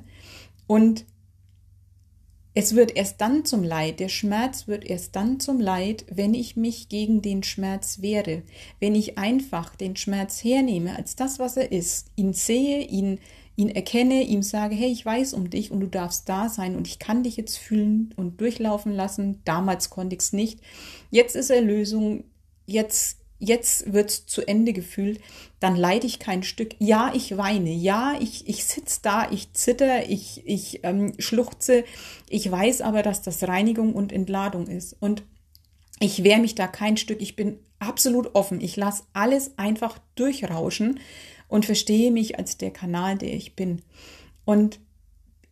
und 0.68 1.04
es 2.54 2.76
wird 2.76 2.96
erst 2.96 3.20
dann 3.20 3.44
zum 3.44 3.64
Leid, 3.64 3.98
der 3.98 4.08
Schmerz 4.08 4.68
wird 4.68 4.84
erst 4.84 5.16
dann 5.16 5.40
zum 5.40 5.58
Leid, 5.58 6.04
wenn 6.08 6.34
ich 6.34 6.56
mich 6.56 6.88
gegen 6.88 7.20
den 7.20 7.42
Schmerz 7.42 8.00
wehre, 8.00 8.42
wenn 8.78 8.94
ich 8.94 9.18
einfach 9.18 9.74
den 9.74 9.96
Schmerz 9.96 10.42
hernehme 10.44 10.96
als 10.96 11.16
das, 11.16 11.40
was 11.40 11.56
er 11.56 11.72
ist, 11.72 12.12
ihn 12.14 12.32
sehe, 12.32 12.82
ihn, 12.82 13.18
ihn 13.56 13.70
erkenne, 13.70 14.22
ihm 14.22 14.42
sage, 14.42 14.76
hey, 14.76 14.90
ich 14.90 15.04
weiß 15.04 15.34
um 15.34 15.50
dich 15.50 15.72
und 15.72 15.80
du 15.80 15.88
darfst 15.88 16.28
da 16.28 16.48
sein 16.48 16.76
und 16.76 16.86
ich 16.86 17.00
kann 17.00 17.24
dich 17.24 17.36
jetzt 17.36 17.58
fühlen 17.58 18.14
und 18.16 18.40
durchlaufen 18.40 18.92
lassen. 18.92 19.40
Damals 19.44 19.90
konnte 19.90 20.14
ich 20.14 20.22
es 20.22 20.32
nicht. 20.32 20.60
Jetzt 21.10 21.34
ist 21.34 21.50
Erlösung, 21.50 22.22
jetzt 22.66 23.18
jetzt 23.38 23.92
wird 23.92 24.10
zu 24.10 24.46
Ende 24.46 24.72
gefühlt, 24.72 25.20
dann 25.60 25.76
leide 25.76 26.06
ich 26.06 26.18
kein 26.18 26.42
Stück. 26.42 26.74
Ja, 26.78 27.12
ich 27.14 27.36
weine, 27.36 27.72
ja, 27.72 28.14
ich, 28.20 28.48
ich 28.48 28.64
sitze 28.64 29.00
da, 29.02 29.30
ich 29.30 29.52
zitter, 29.52 30.08
ich, 30.08 30.42
ich 30.46 30.80
ähm, 30.82 31.14
schluchze. 31.18 31.84
Ich 32.28 32.50
weiß 32.50 32.80
aber, 32.80 33.02
dass 33.02 33.22
das 33.22 33.46
Reinigung 33.46 33.94
und 33.94 34.12
Entladung 34.12 34.66
ist. 34.66 34.96
Und 35.00 35.22
ich 36.00 36.24
wehre 36.24 36.40
mich 36.40 36.54
da 36.54 36.66
kein 36.66 36.96
Stück. 36.96 37.20
Ich 37.22 37.36
bin 37.36 37.58
absolut 37.78 38.34
offen. 38.34 38.60
Ich 38.60 38.76
lasse 38.76 39.04
alles 39.12 39.58
einfach 39.58 39.98
durchrauschen 40.14 41.00
und 41.48 41.66
verstehe 41.66 42.10
mich 42.10 42.38
als 42.38 42.56
der 42.56 42.70
Kanal, 42.70 43.18
der 43.18 43.34
ich 43.34 43.54
bin. 43.54 43.82
Und 44.44 44.80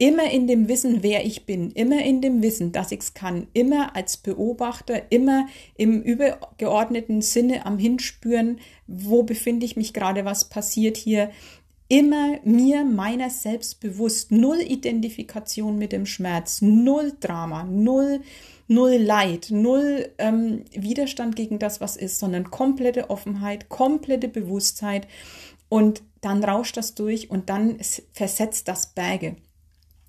immer 0.02 0.28
in 0.28 0.48
dem 0.48 0.66
Wissen, 0.66 1.04
wer 1.04 1.24
ich 1.24 1.46
bin, 1.46 1.70
immer 1.70 2.04
in 2.04 2.20
dem 2.20 2.42
Wissen, 2.42 2.72
dass 2.72 2.90
ich 2.90 2.98
es 2.98 3.14
kann, 3.14 3.46
immer 3.52 3.94
als 3.94 4.16
Beobachter, 4.16 5.12
immer 5.12 5.46
im 5.76 6.02
übergeordneten 6.02 7.22
Sinne 7.22 7.66
am 7.66 7.78
Hinspüren, 7.78 8.58
wo 8.88 9.22
befinde 9.22 9.64
ich 9.64 9.76
mich 9.76 9.94
gerade, 9.94 10.24
was 10.24 10.48
passiert 10.48 10.96
hier, 10.96 11.30
immer 11.86 12.40
mir 12.42 12.84
meiner 12.84 13.30
selbst 13.30 13.78
bewusst, 13.78 14.32
null 14.32 14.58
Identifikation 14.60 15.78
mit 15.78 15.92
dem 15.92 16.06
Schmerz, 16.06 16.62
null 16.62 17.12
Drama, 17.20 17.62
null, 17.62 18.22
null 18.66 18.96
Leid, 18.96 19.50
null 19.50 20.08
ähm, 20.18 20.64
Widerstand 20.72 21.36
gegen 21.36 21.60
das, 21.60 21.80
was 21.80 21.96
ist, 21.96 22.18
sondern 22.18 22.50
komplette 22.50 23.08
Offenheit, 23.08 23.68
komplette 23.68 24.26
Bewusstheit. 24.26 25.06
Und 25.68 26.02
dann 26.20 26.42
rauscht 26.42 26.76
das 26.76 26.96
durch 26.96 27.30
und 27.30 27.48
dann 27.50 27.78
versetzt 28.12 28.66
das 28.66 28.88
Berge. 28.94 29.36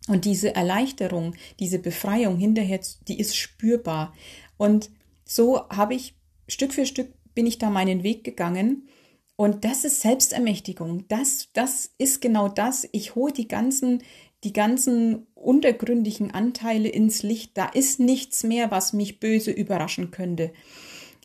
Und 0.08 0.26
diese 0.26 0.54
Erleichterung, 0.54 1.36
diese 1.60 1.80
Befreiung 1.80 2.38
hinterher, 2.38 2.80
die 3.08 3.20
ist 3.20 3.38
spürbar. 3.38 4.14
Und 4.58 4.90
so 5.26 5.68
habe 5.70 5.96
ich 5.96 6.16
Stück 6.48 6.74
für 6.74 6.86
Stück 6.86 7.14
bin 7.34 7.46
ich 7.46 7.58
da 7.58 7.70
meinen 7.70 8.04
Weg 8.04 8.24
gegangen. 8.24 8.88
Und 9.36 9.66
das 9.66 9.84
ist 9.84 10.02
Selbstermächtigung. 10.02 11.08
Das, 11.08 11.50
das 11.54 11.92
ist 11.98 12.22
genau 12.22 12.50
das. 12.50 12.88
Ich 12.92 13.16
hole 13.16 13.34
die 13.34 13.48
ganzen, 13.48 14.04
die 14.44 14.54
ganzen 14.54 15.26
untergründigen 15.34 16.32
Anteile 16.32 16.90
ins 16.90 17.24
Licht. 17.24 17.58
Da 17.58 17.66
ist 17.66 18.00
nichts 18.00 18.44
mehr, 18.44 18.72
was 18.72 18.94
mich 18.94 19.20
böse 19.20 19.52
überraschen 19.52 20.12
könnte. 20.12 20.54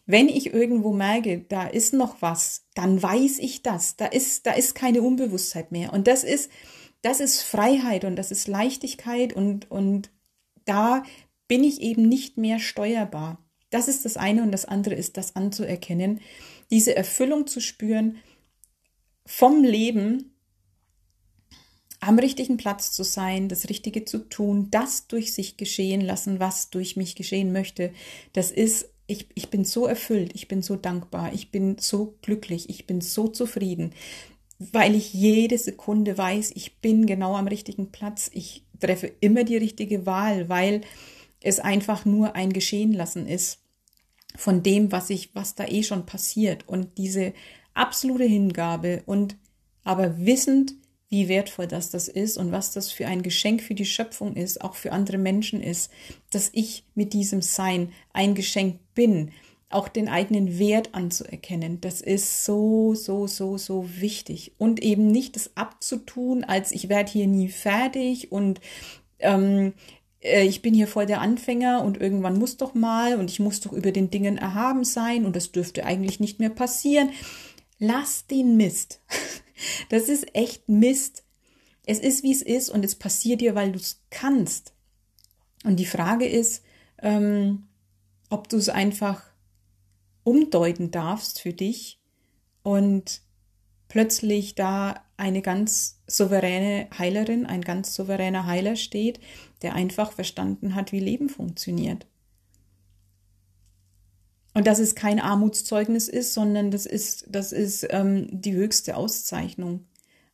Wenn 0.06 0.28
ich 0.28 0.54
irgendwo 0.54 0.94
merke, 0.94 1.44
da 1.48 1.66
ist 1.66 1.92
noch 1.92 2.22
was, 2.22 2.64
dann 2.74 3.02
weiß 3.02 3.40
ich 3.40 3.62
das. 3.62 3.96
Da 3.96 4.06
ist, 4.06 4.46
da 4.46 4.52
ist 4.52 4.74
keine 4.74 5.02
Unbewusstheit 5.02 5.70
mehr. 5.70 5.92
Und 5.92 6.06
das 6.06 6.24
ist, 6.24 6.50
das 7.02 7.20
ist 7.20 7.42
Freiheit 7.42 8.04
und 8.04 8.16
das 8.16 8.30
ist 8.30 8.48
Leichtigkeit 8.48 9.32
und, 9.32 9.70
und 9.70 10.10
da 10.64 11.02
bin 11.46 11.64
ich 11.64 11.80
eben 11.80 12.08
nicht 12.08 12.36
mehr 12.36 12.58
steuerbar. 12.58 13.44
Das 13.70 13.88
ist 13.88 14.04
das 14.04 14.16
eine 14.16 14.42
und 14.42 14.52
das 14.52 14.64
andere 14.64 14.94
ist 14.94 15.16
das 15.16 15.36
anzuerkennen, 15.36 16.20
diese 16.70 16.96
Erfüllung 16.96 17.46
zu 17.46 17.60
spüren 17.60 18.18
vom 19.24 19.62
Leben, 19.62 20.34
am 22.00 22.18
richtigen 22.18 22.56
Platz 22.56 22.92
zu 22.92 23.02
sein, 23.02 23.48
das 23.48 23.68
Richtige 23.68 24.04
zu 24.04 24.18
tun, 24.28 24.68
das 24.70 25.08
durch 25.08 25.34
sich 25.34 25.56
geschehen 25.56 26.00
lassen, 26.00 26.38
was 26.38 26.70
durch 26.70 26.96
mich 26.96 27.16
geschehen 27.16 27.52
möchte. 27.52 27.92
Das 28.32 28.52
ist, 28.52 28.88
ich, 29.06 29.28
ich 29.34 29.50
bin 29.50 29.64
so 29.64 29.86
erfüllt, 29.86 30.32
ich 30.34 30.46
bin 30.48 30.62
so 30.62 30.76
dankbar, 30.76 31.32
ich 31.32 31.50
bin 31.50 31.76
so 31.78 32.16
glücklich, 32.22 32.70
ich 32.70 32.86
bin 32.86 33.00
so 33.00 33.26
zufrieden 33.28 33.92
weil 34.58 34.94
ich 34.94 35.12
jede 35.12 35.58
Sekunde 35.58 36.18
weiß, 36.18 36.52
ich 36.54 36.78
bin 36.80 37.06
genau 37.06 37.36
am 37.36 37.46
richtigen 37.46 37.90
Platz. 37.90 38.30
Ich 38.32 38.64
treffe 38.80 39.10
immer 39.20 39.44
die 39.44 39.56
richtige 39.56 40.06
Wahl, 40.06 40.48
weil 40.48 40.82
es 41.40 41.60
einfach 41.60 42.04
nur 42.04 42.34
ein 42.34 42.52
Geschehen 42.52 42.92
lassen 42.92 43.26
ist 43.26 43.60
von 44.36 44.62
dem, 44.62 44.92
was 44.92 45.10
ich, 45.10 45.34
was 45.34 45.54
da 45.54 45.66
eh 45.66 45.82
schon 45.82 46.06
passiert 46.06 46.68
und 46.68 46.98
diese 46.98 47.32
absolute 47.74 48.24
Hingabe 48.24 49.02
und 49.06 49.36
aber 49.84 50.18
wissend, 50.18 50.74
wie 51.08 51.28
wertvoll 51.28 51.66
das 51.66 51.90
das 51.90 52.08
ist 52.08 52.36
und 52.36 52.52
was 52.52 52.72
das 52.72 52.92
für 52.92 53.06
ein 53.06 53.22
Geschenk 53.22 53.62
für 53.62 53.74
die 53.74 53.86
Schöpfung 53.86 54.36
ist, 54.36 54.60
auch 54.60 54.74
für 54.74 54.92
andere 54.92 55.18
Menschen 55.18 55.62
ist, 55.62 55.90
dass 56.30 56.50
ich 56.52 56.84
mit 56.94 57.14
diesem 57.14 57.40
Sein 57.40 57.92
ein 58.12 58.34
Geschenk 58.34 58.80
bin, 58.94 59.32
auch 59.70 59.88
den 59.88 60.08
eigenen 60.08 60.58
Wert 60.58 60.94
anzuerkennen. 60.94 61.80
Das 61.80 62.00
ist 62.00 62.44
so, 62.44 62.94
so, 62.94 63.26
so, 63.26 63.58
so 63.58 63.88
wichtig. 64.00 64.52
Und 64.58 64.82
eben 64.82 65.10
nicht 65.10 65.36
das 65.36 65.56
abzutun, 65.56 66.44
als 66.44 66.72
ich 66.72 66.88
werde 66.88 67.12
hier 67.12 67.26
nie 67.26 67.48
fertig 67.48 68.32
und 68.32 68.60
ähm, 69.18 69.74
äh, 70.20 70.44
ich 70.44 70.62
bin 70.62 70.74
hier 70.74 70.86
voll 70.86 71.06
der 71.06 71.20
Anfänger 71.20 71.82
und 71.84 72.00
irgendwann 72.00 72.38
muss 72.38 72.56
doch 72.56 72.74
mal 72.74 73.18
und 73.18 73.30
ich 73.30 73.40
muss 73.40 73.60
doch 73.60 73.72
über 73.72 73.92
den 73.92 74.10
Dingen 74.10 74.38
erhaben 74.38 74.84
sein 74.84 75.26
und 75.26 75.36
das 75.36 75.52
dürfte 75.52 75.84
eigentlich 75.84 76.20
nicht 76.20 76.40
mehr 76.40 76.50
passieren. 76.50 77.10
Lass 77.78 78.26
den 78.26 78.56
Mist. 78.56 79.00
Das 79.88 80.08
ist 80.08 80.36
echt 80.36 80.68
Mist. 80.68 81.24
Es 81.84 81.98
ist, 81.98 82.22
wie 82.22 82.30
es 82.30 82.42
ist 82.42 82.70
und 82.70 82.84
es 82.84 82.94
passiert 82.94 83.40
dir, 83.40 83.56
weil 83.56 83.72
du 83.72 83.78
es 83.80 84.00
kannst. 84.08 84.72
Und 85.64 85.80
die 85.80 85.84
Frage 85.84 86.28
ist, 86.28 86.62
ähm, 87.02 87.66
ob 88.30 88.48
du 88.48 88.56
es 88.56 88.68
einfach 88.68 89.20
umdeuten 90.28 90.90
darfst 90.90 91.40
für 91.40 91.54
dich 91.54 91.98
und 92.62 93.22
plötzlich 93.88 94.54
da 94.54 95.02
eine 95.16 95.40
ganz 95.40 96.02
souveräne 96.06 96.86
Heilerin, 96.98 97.46
ein 97.46 97.62
ganz 97.62 97.94
souveräner 97.94 98.44
Heiler 98.44 98.76
steht, 98.76 99.20
der 99.62 99.74
einfach 99.74 100.12
verstanden 100.12 100.74
hat, 100.74 100.92
wie 100.92 101.00
Leben 101.00 101.30
funktioniert. 101.30 102.06
Und 104.52 104.66
dass 104.66 104.80
es 104.80 104.94
kein 104.94 105.18
Armutszeugnis 105.18 106.08
ist, 106.08 106.34
sondern 106.34 106.70
das 106.70 106.84
ist, 106.84 107.24
das 107.30 107.52
ist 107.52 107.86
ähm, 107.88 108.28
die 108.30 108.52
höchste 108.52 108.96
Auszeichnung, 108.96 109.86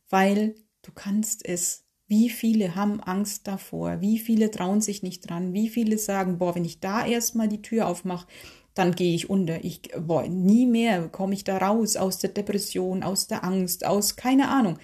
weil 0.09 0.55
du 0.81 0.91
kannst 0.93 1.45
es. 1.45 1.83
Wie 2.07 2.29
viele 2.29 2.75
haben 2.75 2.99
Angst 2.99 3.47
davor? 3.47 3.99
Wie 3.99 4.19
viele 4.19 4.51
trauen 4.51 4.79
sich 4.79 5.01
nicht 5.01 5.27
dran? 5.27 5.53
Wie 5.53 5.69
viele 5.69 5.97
sagen, 5.97 6.37
boah, 6.37 6.53
wenn 6.53 6.63
ich 6.63 6.79
da 6.79 7.03
erstmal 7.03 7.47
die 7.47 7.63
Tür 7.63 7.87
aufmache, 7.87 8.27
dann 8.75 8.93
gehe 8.93 9.15
ich 9.15 9.29
unter. 9.29 9.63
Ich, 9.63 9.81
boah, 9.97 10.27
nie 10.27 10.67
mehr 10.67 11.07
komme 11.07 11.33
ich 11.33 11.43
da 11.43 11.57
raus 11.57 11.95
aus 11.95 12.19
der 12.19 12.29
Depression, 12.29 13.01
aus 13.01 13.27
der 13.27 13.43
Angst, 13.43 13.85
aus 13.85 14.15
keine 14.15 14.49
Ahnung. 14.49 14.77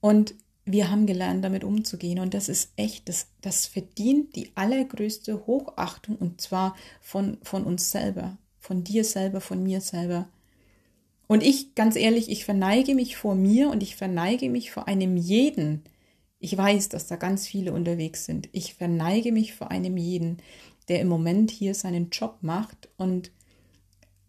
Und 0.00 0.34
wir 0.66 0.90
haben 0.90 1.06
gelernt, 1.06 1.44
damit 1.44 1.64
umzugehen. 1.64 2.18
Und 2.18 2.34
das 2.34 2.48
ist 2.48 2.72
echt, 2.76 3.08
das, 3.08 3.28
das 3.40 3.66
verdient 3.66 4.34
die 4.36 4.50
allergrößte 4.54 5.46
Hochachtung 5.46 6.16
und 6.16 6.40
zwar 6.40 6.74
von, 7.00 7.38
von 7.42 7.64
uns 7.64 7.90
selber, 7.90 8.36
von 8.58 8.84
dir 8.84 9.04
selber, 9.04 9.40
von 9.40 9.62
mir 9.62 9.80
selber. 9.80 10.28
Und 11.26 11.42
ich, 11.42 11.74
ganz 11.74 11.96
ehrlich, 11.96 12.30
ich 12.30 12.44
verneige 12.44 12.94
mich 12.94 13.16
vor 13.16 13.34
mir 13.34 13.70
und 13.70 13.82
ich 13.82 13.96
verneige 13.96 14.50
mich 14.50 14.70
vor 14.72 14.88
einem 14.88 15.16
jeden. 15.16 15.82
Ich 16.38 16.56
weiß, 16.56 16.90
dass 16.90 17.06
da 17.06 17.16
ganz 17.16 17.46
viele 17.46 17.72
unterwegs 17.72 18.26
sind. 18.26 18.48
Ich 18.52 18.74
verneige 18.74 19.32
mich 19.32 19.54
vor 19.54 19.70
einem 19.70 19.96
jeden, 19.96 20.38
der 20.88 21.00
im 21.00 21.08
Moment 21.08 21.50
hier 21.50 21.74
seinen 21.74 22.10
Job 22.10 22.38
macht 22.42 22.88
und 22.96 23.30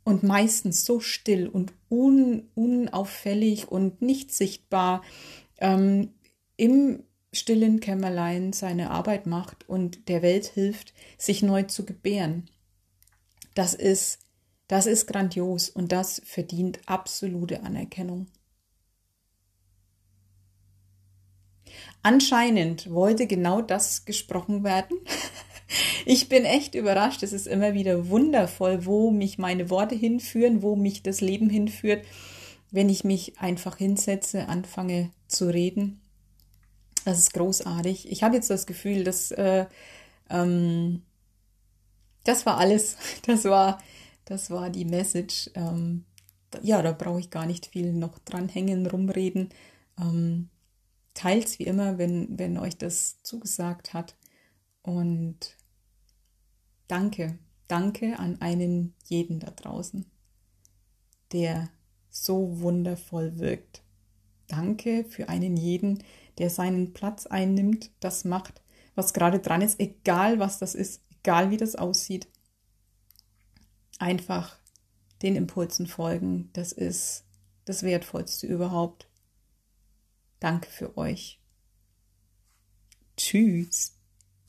und 0.06 0.22
meistens 0.22 0.86
so 0.86 1.00
still 1.00 1.48
und 1.48 1.74
un, 1.90 2.48
unauffällig 2.54 3.70
und 3.70 4.02
nicht 4.04 4.32
sichtbar 4.32 5.02
ähm, 5.58 6.14
im 6.58 7.04
stillen 7.34 7.80
Kämmerlein 7.80 8.54
seine 8.54 8.92
Arbeit 8.92 9.26
macht 9.26 9.68
und 9.68 10.08
der 10.08 10.22
Welt 10.22 10.46
hilft, 10.46 10.94
sich 11.18 11.42
neu 11.42 11.64
zu 11.64 11.86
gebären. 11.86 12.50
Das 13.56 13.74
ist, 13.74 14.20
das 14.68 14.86
ist 14.86 15.08
grandios 15.08 15.70
und 15.70 15.92
das 15.92 16.22
verdient 16.24 16.80
absolute 16.86 17.64
Anerkennung. 17.64 18.28
Anscheinend 22.04 22.92
wollte 22.92 23.26
genau 23.26 23.62
das 23.62 24.06
gesprochen 24.06 24.64
werden. 24.64 24.98
Ich 26.06 26.30
bin 26.30 26.46
echt 26.46 26.76
überrascht. 26.76 27.24
Es 27.24 27.34
ist 27.34 27.48
immer 27.48 27.74
wieder 27.74 28.10
wundervoll, 28.10 28.86
wo 28.86 29.12
mich 29.12 29.38
meine 29.38 29.70
Worte 29.70 29.96
hinführen, 29.96 30.62
wo 30.62 30.76
mich 30.76 31.04
das 31.04 31.22
Leben 31.22 31.50
hinführt, 31.50 32.06
wenn 32.72 32.90
ich 32.90 33.04
mich 33.04 33.40
einfach 33.40 33.78
hinsetze, 33.78 34.48
anfange 34.48 35.12
zu 35.28 35.48
reden. 35.48 36.02
Das 37.06 37.20
ist 37.20 37.34
großartig. 37.34 38.12
Ich 38.12 38.24
habe 38.24 38.36
jetzt 38.36 38.50
das 38.50 38.66
Gefühl, 38.66 39.04
dass 39.04 39.32
äh, 39.32 39.66
ähm, 40.30 41.02
das 42.24 42.46
war 42.46 42.58
alles. 42.58 42.98
Das 43.26 43.46
war, 43.46 43.82
das 44.26 44.50
war 44.50 44.70
die 44.70 44.86
Message. 44.86 45.50
Ähm, 45.56 46.06
ja, 46.62 46.82
da 46.82 46.92
brauche 46.92 47.20
ich 47.20 47.30
gar 47.30 47.46
nicht 47.46 47.68
viel 47.68 47.94
noch 47.94 48.20
dranhängen, 48.20 48.86
rumreden. 48.88 49.50
Ähm, 50.00 50.50
teilt's 51.14 51.60
wie 51.60 51.64
immer, 51.64 51.98
wenn, 51.98 52.38
wenn 52.38 52.58
euch 52.58 52.78
das 52.78 53.22
zugesagt 53.24 53.94
hat. 53.94 54.16
Und 54.86 55.58
danke, 56.88 57.40
danke 57.68 58.20
an 58.20 58.40
einen 58.40 58.94
jeden 59.06 59.40
da 59.40 59.50
draußen, 59.50 60.06
der 61.32 61.70
so 62.12 62.60
wundervoll 62.62 63.40
wirkt. 63.40 63.82
Danke 64.48 65.04
für 65.06 65.28
einen 65.28 65.58
jeden, 65.58 66.04
der 66.38 66.52
seinen 66.52 66.94
Platz 66.94 67.26
einnimmt, 67.26 67.90
das 68.00 68.26
macht, 68.26 68.62
was 68.94 69.14
gerade 69.14 69.40
dran 69.40 69.64
ist, 69.64 69.80
egal 69.80 70.38
was 70.38 70.60
das 70.60 70.76
ist, 70.76 71.02
egal 71.10 71.50
wie 71.50 71.58
das 71.58 71.76
aussieht. 71.76 72.28
Einfach 73.98 74.60
den 75.24 75.36
Impulsen 75.36 75.88
folgen, 75.88 76.52
das 76.54 76.72
ist 76.72 77.26
das 77.66 77.82
Wertvollste 77.82 78.46
überhaupt. 78.46 79.10
Danke 80.40 80.70
für 80.70 80.96
euch. 80.96 81.42
Tschüss. 83.18 83.95